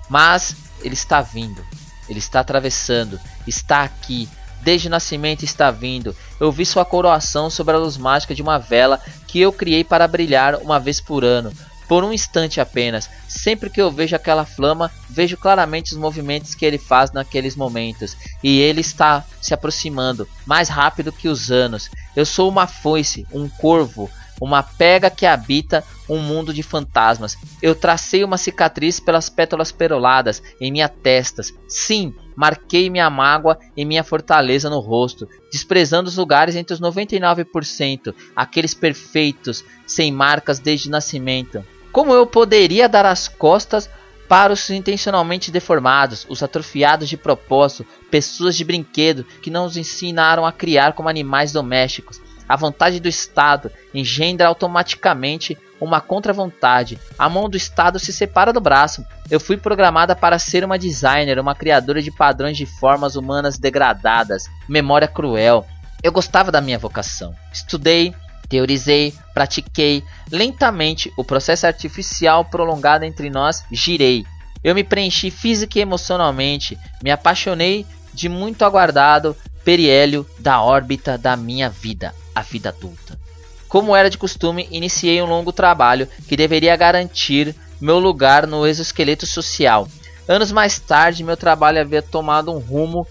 Mas 0.08 0.54
ele 0.82 0.94
está 0.94 1.20
vindo. 1.20 1.64
Ele 2.08 2.18
está 2.18 2.40
atravessando. 2.40 3.20
Está 3.46 3.82
aqui. 3.82 4.28
Desde 4.60 4.88
o 4.88 4.90
nascimento 4.90 5.44
está 5.44 5.70
vindo. 5.70 6.16
Eu 6.40 6.50
vi 6.50 6.64
sua 6.64 6.84
coroação 6.84 7.50
sobre 7.50 7.74
a 7.74 7.78
luz 7.78 7.96
mágica 7.96 8.34
de 8.34 8.42
uma 8.42 8.58
vela 8.58 9.00
que 9.26 9.40
eu 9.40 9.52
criei 9.52 9.84
para 9.84 10.08
brilhar 10.08 10.56
uma 10.56 10.78
vez 10.80 11.00
por 11.00 11.24
ano 11.24 11.52
por 11.88 12.04
um 12.04 12.12
instante 12.12 12.60
apenas. 12.60 13.08
Sempre 13.28 13.70
que 13.70 13.80
eu 13.80 13.90
vejo 13.90 14.16
aquela 14.16 14.44
flama, 14.44 14.90
vejo 15.08 15.36
claramente 15.36 15.92
os 15.92 15.98
movimentos 15.98 16.54
que 16.54 16.64
ele 16.64 16.78
faz 16.78 17.12
naqueles 17.12 17.56
momentos, 17.56 18.16
e 18.42 18.60
ele 18.60 18.80
está 18.80 19.24
se 19.40 19.54
aproximando 19.54 20.28
mais 20.46 20.68
rápido 20.68 21.12
que 21.12 21.28
os 21.28 21.50
anos. 21.50 21.90
Eu 22.16 22.24
sou 22.24 22.48
uma 22.48 22.66
foice, 22.66 23.26
um 23.32 23.48
corvo, 23.48 24.10
uma 24.40 24.62
pega 24.62 25.10
que 25.10 25.26
habita 25.26 25.84
um 26.08 26.18
mundo 26.18 26.52
de 26.52 26.62
fantasmas. 26.62 27.36
Eu 27.62 27.74
tracei 27.74 28.24
uma 28.24 28.36
cicatriz 28.36 29.00
pelas 29.00 29.28
pétalas 29.28 29.72
peroladas 29.72 30.42
em 30.60 30.70
minha 30.70 30.88
testa. 30.88 31.42
Sim, 31.68 32.14
marquei 32.36 32.90
minha 32.90 33.08
mágoa 33.08 33.58
e 33.76 33.84
minha 33.84 34.04
fortaleza 34.04 34.68
no 34.68 34.80
rosto, 34.80 35.28
desprezando 35.50 36.08
os 36.08 36.16
lugares 36.16 36.56
entre 36.56 36.74
os 36.74 36.80
99%, 36.80 38.14
aqueles 38.34 38.74
perfeitos, 38.74 39.64
sem 39.86 40.12
marcas 40.12 40.58
desde 40.58 40.88
o 40.88 40.92
nascimento. 40.92 41.64
Como 41.92 42.12
eu 42.12 42.26
poderia 42.26 42.88
dar 42.88 43.06
as 43.06 43.28
costas 43.28 43.88
para 44.28 44.52
os 44.52 44.70
intencionalmente 44.70 45.50
deformados, 45.50 46.26
os 46.28 46.42
atrofiados 46.42 47.08
de 47.08 47.16
propósito, 47.16 47.86
pessoas 48.10 48.56
de 48.56 48.64
brinquedo 48.64 49.24
que 49.42 49.50
não 49.50 49.66
os 49.66 49.76
ensinaram 49.76 50.46
a 50.46 50.52
criar 50.52 50.92
como 50.94 51.08
animais 51.08 51.52
domésticos. 51.52 52.20
A 52.48 52.56
vontade 52.56 53.00
do 53.00 53.08
Estado 53.08 53.70
engendra 53.94 54.48
automaticamente 54.48 55.56
uma 55.80 56.00
contra-vontade. 56.00 56.98
A 57.18 57.28
mão 57.28 57.48
do 57.48 57.56
Estado 57.56 57.98
se 57.98 58.12
separa 58.12 58.52
do 58.52 58.60
braço. 58.60 59.04
Eu 59.30 59.40
fui 59.40 59.56
programada 59.56 60.14
para 60.14 60.38
ser 60.38 60.64
uma 60.64 60.78
designer, 60.78 61.38
uma 61.38 61.54
criadora 61.54 62.02
de 62.02 62.10
padrões 62.10 62.56
de 62.56 62.66
formas 62.66 63.16
humanas 63.16 63.58
degradadas. 63.58 64.44
Memória 64.68 65.08
cruel. 65.08 65.66
Eu 66.02 66.12
gostava 66.12 66.52
da 66.52 66.60
minha 66.60 66.78
vocação. 66.78 67.34
Estudei, 67.52 68.14
teorizei, 68.54 69.12
pratiquei. 69.34 70.04
Lentamente, 70.30 71.12
o 71.16 71.24
processo 71.24 71.66
artificial 71.66 72.44
prolongado 72.44 73.04
entre 73.04 73.28
nós 73.28 73.64
girei. 73.72 74.24
Eu 74.62 74.76
me 74.76 74.84
preenchi 74.84 75.28
física 75.28 75.76
e 75.76 75.82
emocionalmente. 75.82 76.78
Me 77.02 77.10
apaixonei 77.10 77.84
de 78.12 78.28
muito 78.28 78.64
aguardado 78.64 79.36
periélio 79.64 80.24
da 80.38 80.62
órbita 80.62 81.18
da 81.18 81.36
minha 81.36 81.68
vida, 81.68 82.14
a 82.32 82.42
vida 82.42 82.68
adulta. 82.68 83.18
Como 83.66 83.96
era 83.96 84.08
de 84.08 84.18
costume, 84.18 84.68
iniciei 84.70 85.20
um 85.20 85.26
longo 85.26 85.52
trabalho 85.52 86.06
que 86.28 86.36
deveria 86.36 86.76
garantir 86.76 87.56
meu 87.80 87.98
lugar 87.98 88.46
no 88.46 88.64
exoesqueleto 88.64 89.26
social. 89.26 89.88
Anos 90.28 90.52
mais 90.52 90.78
tarde, 90.78 91.24
meu 91.24 91.36
trabalho 91.36 91.80
havia 91.80 92.00
tomado 92.00 92.52
um 92.52 92.60
rumo 92.60 93.04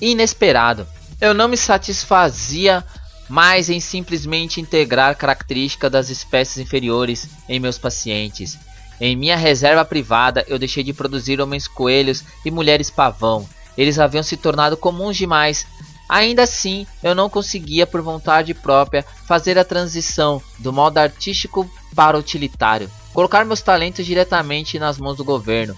inesperado. 0.00 0.84
Eu 1.20 1.32
não 1.32 1.46
me 1.46 1.56
satisfazia 1.56 2.84
mais 3.30 3.70
em 3.70 3.78
simplesmente 3.78 4.60
integrar 4.60 5.16
características 5.16 5.90
das 5.90 6.10
espécies 6.10 6.58
inferiores 6.58 7.28
em 7.48 7.60
meus 7.60 7.78
pacientes. 7.78 8.58
Em 9.00 9.14
minha 9.14 9.36
reserva 9.36 9.84
privada, 9.84 10.44
eu 10.48 10.58
deixei 10.58 10.82
de 10.82 10.92
produzir 10.92 11.40
homens 11.40 11.68
coelhos 11.68 12.24
e 12.44 12.50
mulheres 12.50 12.90
pavão. 12.90 13.48
Eles 13.78 14.00
haviam 14.00 14.24
se 14.24 14.36
tornado 14.36 14.76
comuns 14.76 15.16
demais. 15.16 15.64
Ainda 16.08 16.42
assim, 16.42 16.88
eu 17.04 17.14
não 17.14 17.30
conseguia, 17.30 17.86
por 17.86 18.02
vontade 18.02 18.52
própria, 18.52 19.04
fazer 19.28 19.56
a 19.56 19.64
transição 19.64 20.42
do 20.58 20.72
modo 20.72 20.98
artístico 20.98 21.70
para 21.94 22.18
utilitário, 22.18 22.90
colocar 23.14 23.44
meus 23.44 23.62
talentos 23.62 24.04
diretamente 24.04 24.76
nas 24.76 24.98
mãos 24.98 25.16
do 25.16 25.24
governo. 25.24 25.76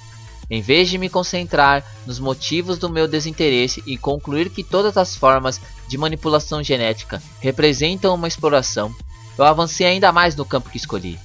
Em 0.52 0.60
vez 0.60 0.90
de 0.90 0.98
me 0.98 1.08
concentrar 1.08 1.82
nos 2.06 2.18
motivos 2.18 2.76
do 2.76 2.90
meu 2.90 3.08
desinteresse 3.08 3.82
e 3.86 3.96
concluir 3.96 4.50
que 4.50 4.62
todas 4.62 4.98
as 4.98 5.16
formas 5.16 5.58
de 5.88 5.96
manipulação 5.96 6.62
genética 6.62 7.22
representam 7.40 8.14
uma 8.14 8.28
exploração, 8.28 8.94
eu 9.38 9.46
avancei 9.46 9.86
ainda 9.86 10.12
mais 10.12 10.36
no 10.36 10.44
campo 10.44 10.68
que 10.68 10.76
escolhi. 10.76 11.18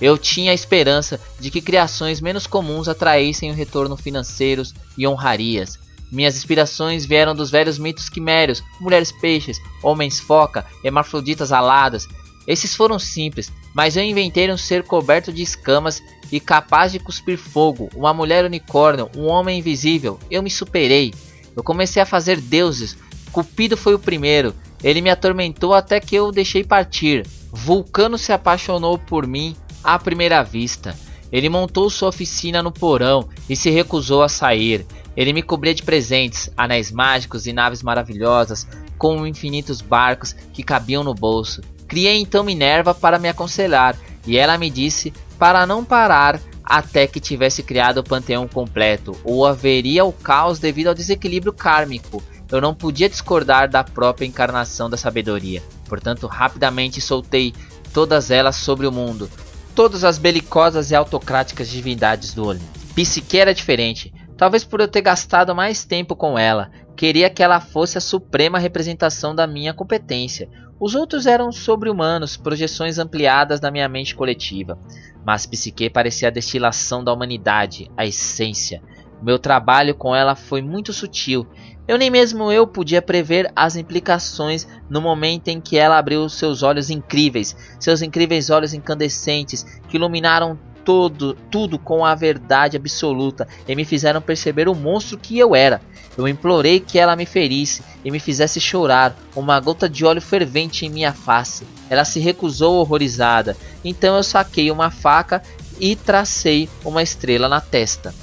Eu 0.00 0.16
tinha 0.16 0.52
a 0.52 0.54
esperança 0.54 1.20
de 1.40 1.50
que 1.50 1.60
criações 1.60 2.20
menos 2.20 2.46
comuns 2.46 2.86
atraíssem 2.86 3.50
o 3.50 3.54
retorno 3.54 3.96
financeiros 3.96 4.72
e 4.96 5.08
honrarias. 5.08 5.76
Minhas 6.08 6.36
inspirações 6.36 7.04
vieram 7.04 7.34
dos 7.34 7.50
velhos 7.50 7.80
mitos 7.80 8.08
quimérios, 8.08 8.62
mulheres 8.78 9.10
peixes, 9.10 9.58
homens 9.82 10.20
foca, 10.20 10.64
hermafroditas 10.84 11.50
aladas. 11.50 12.06
Esses 12.46 12.76
foram 12.76 12.96
simples, 12.96 13.50
mas 13.74 13.96
eu 13.96 14.04
inventei 14.04 14.48
um 14.52 14.56
ser 14.56 14.84
coberto 14.84 15.32
de 15.32 15.42
escamas 15.42 16.00
e 16.30 16.38
capaz 16.40 16.92
de 16.92 16.98
cuspir 16.98 17.38
fogo, 17.38 17.88
uma 17.94 18.12
mulher 18.12 18.44
unicórnio, 18.44 19.10
um 19.16 19.26
homem 19.26 19.58
invisível. 19.58 20.18
Eu 20.30 20.42
me 20.42 20.50
superei. 20.50 21.14
Eu 21.56 21.62
comecei 21.62 22.02
a 22.02 22.06
fazer 22.06 22.40
deuses. 22.40 22.96
Cupido 23.32 23.76
foi 23.76 23.94
o 23.94 23.98
primeiro. 23.98 24.54
Ele 24.82 25.00
me 25.00 25.10
atormentou 25.10 25.74
até 25.74 26.00
que 26.00 26.14
eu 26.14 26.26
o 26.26 26.32
deixei 26.32 26.62
partir. 26.62 27.26
Vulcano 27.52 28.18
se 28.18 28.32
apaixonou 28.32 28.98
por 28.98 29.26
mim 29.26 29.56
à 29.82 29.98
primeira 29.98 30.42
vista. 30.42 30.94
Ele 31.32 31.48
montou 31.48 31.90
sua 31.90 32.08
oficina 32.08 32.62
no 32.62 32.72
porão 32.72 33.28
e 33.48 33.56
se 33.56 33.70
recusou 33.70 34.22
a 34.22 34.28
sair. 34.28 34.86
Ele 35.16 35.32
me 35.32 35.42
cobria 35.42 35.74
de 35.74 35.82
presentes, 35.82 36.48
anéis 36.56 36.92
mágicos 36.92 37.46
e 37.46 37.52
naves 37.52 37.82
maravilhosas, 37.82 38.66
com 38.96 39.26
infinitos 39.26 39.80
barcos 39.80 40.32
que 40.52 40.62
cabiam 40.62 41.02
no 41.02 41.14
bolso. 41.14 41.60
Criei 41.88 42.20
então 42.20 42.44
Minerva 42.44 42.94
para 42.94 43.18
me 43.18 43.28
aconselhar, 43.28 43.96
e 44.26 44.36
ela 44.36 44.58
me 44.58 44.70
disse 44.70 45.12
para 45.38 45.66
não 45.66 45.84
parar 45.84 46.40
até 46.64 47.06
que 47.06 47.20
tivesse 47.20 47.62
criado 47.62 47.98
o 47.98 48.04
panteão 48.04 48.46
completo, 48.46 49.16
ou 49.24 49.46
haveria 49.46 50.04
o 50.04 50.12
caos 50.12 50.58
devido 50.58 50.88
ao 50.88 50.94
desequilíbrio 50.94 51.52
kármico. 51.52 52.22
Eu 52.50 52.60
não 52.60 52.74
podia 52.74 53.08
discordar 53.08 53.70
da 53.70 53.82
própria 53.82 54.26
encarnação 54.26 54.90
da 54.90 54.96
sabedoria, 54.96 55.62
portanto, 55.88 56.26
rapidamente 56.26 57.00
soltei 57.00 57.54
todas 57.92 58.30
elas 58.30 58.56
sobre 58.56 58.86
o 58.86 58.92
mundo, 58.92 59.30
todas 59.74 60.04
as 60.04 60.18
belicosas 60.18 60.90
e 60.90 60.94
autocráticas 60.94 61.68
divindades 61.68 62.34
do 62.34 62.44
Olimpo. 62.44 62.78
Psique 62.94 63.38
era 63.38 63.54
diferente, 63.54 64.12
talvez 64.36 64.64
por 64.64 64.80
eu 64.80 64.88
ter 64.88 65.02
gastado 65.02 65.54
mais 65.54 65.84
tempo 65.84 66.14
com 66.16 66.38
ela. 66.38 66.70
Queria 66.96 67.30
que 67.30 67.42
ela 67.42 67.60
fosse 67.60 67.96
a 67.96 68.00
suprema 68.00 68.58
representação 68.58 69.34
da 69.34 69.46
minha 69.46 69.72
competência, 69.72 70.48
os 70.80 70.94
outros 70.94 71.26
eram 71.26 71.50
sobre-humanos, 71.50 72.36
projeções 72.36 72.98
ampliadas 72.98 73.58
da 73.58 73.70
minha 73.70 73.88
mente 73.88 74.14
coletiva. 74.14 74.78
Mas 75.24 75.44
Psique 75.44 75.90
parecia 75.90 76.28
a 76.28 76.30
destilação 76.30 77.02
da 77.02 77.12
humanidade, 77.12 77.90
a 77.96 78.06
essência. 78.06 78.82
Meu 79.20 79.38
trabalho 79.38 79.94
com 79.94 80.14
ela 80.14 80.36
foi 80.36 80.62
muito 80.62 80.92
sutil. 80.92 81.46
Eu 81.88 81.98
nem 81.98 82.10
mesmo 82.10 82.52
eu 82.52 82.66
podia 82.66 83.02
prever 83.02 83.50
as 83.56 83.74
implicações 83.74 84.68
no 84.88 85.00
momento 85.00 85.48
em 85.48 85.60
que 85.60 85.76
ela 85.76 85.98
abriu 85.98 86.28
seus 86.28 86.62
olhos 86.62 86.90
incríveis, 86.90 87.56
seus 87.80 88.02
incríveis 88.02 88.50
olhos 88.50 88.74
incandescentes 88.74 89.64
que 89.88 89.96
iluminaram 89.96 90.58
todo, 90.88 91.36
tudo 91.50 91.78
com 91.78 92.02
a 92.02 92.14
verdade 92.14 92.74
absoluta 92.74 93.46
e 93.68 93.76
me 93.76 93.84
fizeram 93.84 94.22
perceber 94.22 94.70
o 94.70 94.74
monstro 94.74 95.18
que 95.18 95.38
eu 95.38 95.54
era. 95.54 95.82
Eu 96.16 96.26
implorei 96.26 96.80
que 96.80 96.98
ela 96.98 97.14
me 97.14 97.26
ferisse 97.26 97.82
e 98.02 98.10
me 98.10 98.18
fizesse 98.18 98.58
chorar, 98.58 99.14
uma 99.36 99.60
gota 99.60 99.86
de 99.86 100.06
óleo 100.06 100.22
fervente 100.22 100.86
em 100.86 100.88
minha 100.88 101.12
face. 101.12 101.66
Ela 101.90 102.06
se 102.06 102.20
recusou 102.20 102.76
horrorizada, 102.76 103.54
então 103.84 104.16
eu 104.16 104.22
saquei 104.22 104.70
uma 104.70 104.90
faca 104.90 105.42
e 105.78 105.94
tracei 105.94 106.70
uma 106.82 107.02
estrela 107.02 107.50
na 107.50 107.60
testa. 107.60 108.14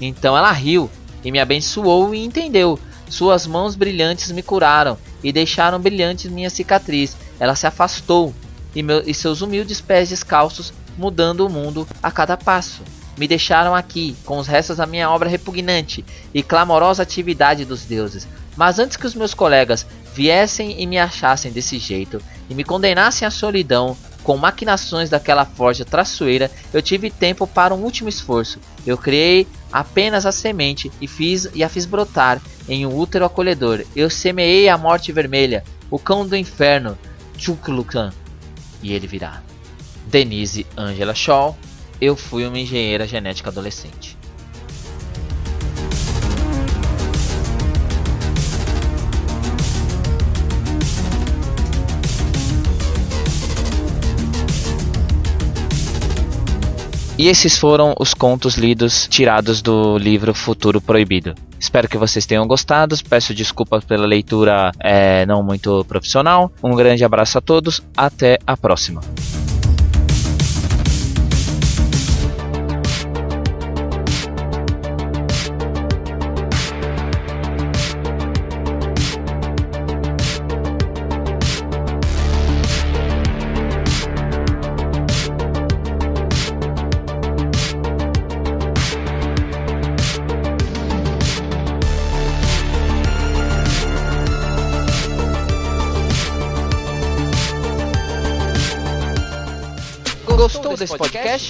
Então 0.00 0.34
ela 0.34 0.50
riu 0.50 0.90
e 1.22 1.30
me 1.30 1.38
abençoou 1.38 2.14
e 2.14 2.24
entendeu. 2.24 2.78
Suas 3.06 3.46
mãos 3.46 3.74
brilhantes 3.74 4.32
me 4.32 4.42
curaram 4.42 4.96
e 5.22 5.30
deixaram 5.30 5.78
brilhantes 5.78 6.32
minha 6.32 6.48
cicatriz. 6.48 7.18
Ela 7.38 7.54
se 7.54 7.66
afastou 7.66 8.32
e, 8.74 8.82
meu, 8.82 9.02
e 9.06 9.12
seus 9.12 9.42
humildes 9.42 9.82
pés 9.82 10.08
descalços 10.08 10.72
mudando 10.96 11.46
o 11.46 11.50
mundo 11.50 11.86
a 12.02 12.10
cada 12.10 12.36
passo. 12.36 12.82
Me 13.16 13.28
deixaram 13.28 13.74
aqui, 13.74 14.16
com 14.24 14.38
os 14.38 14.46
restos 14.46 14.78
da 14.78 14.86
minha 14.86 15.08
obra 15.08 15.28
repugnante 15.28 16.04
e 16.32 16.42
clamorosa 16.42 17.02
atividade 17.02 17.64
dos 17.64 17.84
deuses. 17.84 18.26
Mas 18.56 18.78
antes 18.78 18.96
que 18.96 19.06
os 19.06 19.14
meus 19.14 19.34
colegas 19.34 19.86
viessem 20.12 20.80
e 20.80 20.86
me 20.86 20.98
achassem 20.98 21.52
desse 21.52 21.78
jeito 21.78 22.20
e 22.48 22.54
me 22.54 22.64
condenassem 22.64 23.26
à 23.26 23.30
solidão 23.30 23.96
com 24.24 24.36
maquinações 24.38 25.10
daquela 25.10 25.44
forja 25.44 25.84
traçoeira, 25.84 26.50
eu 26.72 26.80
tive 26.80 27.10
tempo 27.10 27.46
para 27.46 27.74
um 27.74 27.82
último 27.82 28.08
esforço. 28.08 28.58
Eu 28.86 28.96
criei 28.96 29.46
apenas 29.70 30.24
a 30.24 30.32
semente 30.32 30.90
e 31.00 31.06
fiz 31.06 31.48
e 31.54 31.62
a 31.62 31.68
fiz 31.68 31.84
brotar 31.84 32.40
em 32.66 32.86
um 32.86 32.96
útero 32.96 33.26
acolhedor. 33.26 33.84
Eu 33.94 34.08
semeei 34.08 34.68
a 34.68 34.78
morte 34.78 35.12
vermelha, 35.12 35.62
o 35.90 35.98
cão 35.98 36.26
do 36.26 36.36
inferno, 36.36 36.98
Chuklukan, 37.36 38.12
e 38.82 38.92
ele 38.94 39.06
virá. 39.06 39.43
Denise 40.06 40.66
Angela 40.76 41.14
Shaw, 41.14 41.56
eu 42.00 42.16
fui 42.16 42.46
uma 42.46 42.58
engenheira 42.58 43.06
genética 43.06 43.50
adolescente. 43.50 44.16
E 57.16 57.28
esses 57.28 57.56
foram 57.56 57.94
os 57.98 58.12
contos 58.12 58.56
lidos 58.56 59.06
tirados 59.06 59.62
do 59.62 59.96
livro 59.96 60.34
Futuro 60.34 60.80
Proibido. 60.80 61.34
Espero 61.60 61.88
que 61.88 61.96
vocês 61.96 62.26
tenham 62.26 62.46
gostado. 62.46 62.96
Peço 63.08 63.32
desculpas 63.32 63.84
pela 63.84 64.04
leitura 64.04 64.72
é, 64.80 65.24
não 65.24 65.42
muito 65.42 65.84
profissional. 65.84 66.52
Um 66.62 66.74
grande 66.74 67.04
abraço 67.04 67.38
a 67.38 67.40
todos. 67.40 67.80
Até 67.96 68.38
a 68.44 68.56
próxima. 68.56 69.00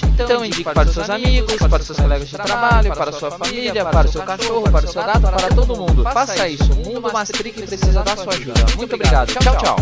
Podcast? 0.01 0.23
Então 0.23 0.45
indique 0.45 0.63
para 0.63 0.87
os 0.87 0.93
seus 0.93 1.09
amigos, 1.09 1.55
para 1.55 1.81
os 1.81 1.85
seus 1.85 1.99
colegas 1.99 2.29
de 2.29 2.35
trabalho, 2.35 2.95
para 2.95 3.09
a 3.09 3.13
sua 3.13 3.31
família, 3.31 3.85
para 3.85 4.07
o 4.07 4.11
seu 4.11 4.21
cachorro, 4.23 4.71
para 4.71 4.85
o 4.85 4.91
seu 4.91 5.03
gato, 5.03 5.21
para 5.21 5.47
todo 5.49 5.75
mundo. 5.75 6.03
Faça 6.03 6.47
isso. 6.47 6.71
O 6.73 6.93
mundo 6.93 7.11
Mastric 7.11 7.61
precisa 7.61 8.03
da 8.03 8.15
sua 8.15 8.33
ajuda. 8.33 8.65
Muito 8.77 8.95
obrigado. 8.95 9.33
Tchau, 9.39 9.57
tchau. 9.57 9.75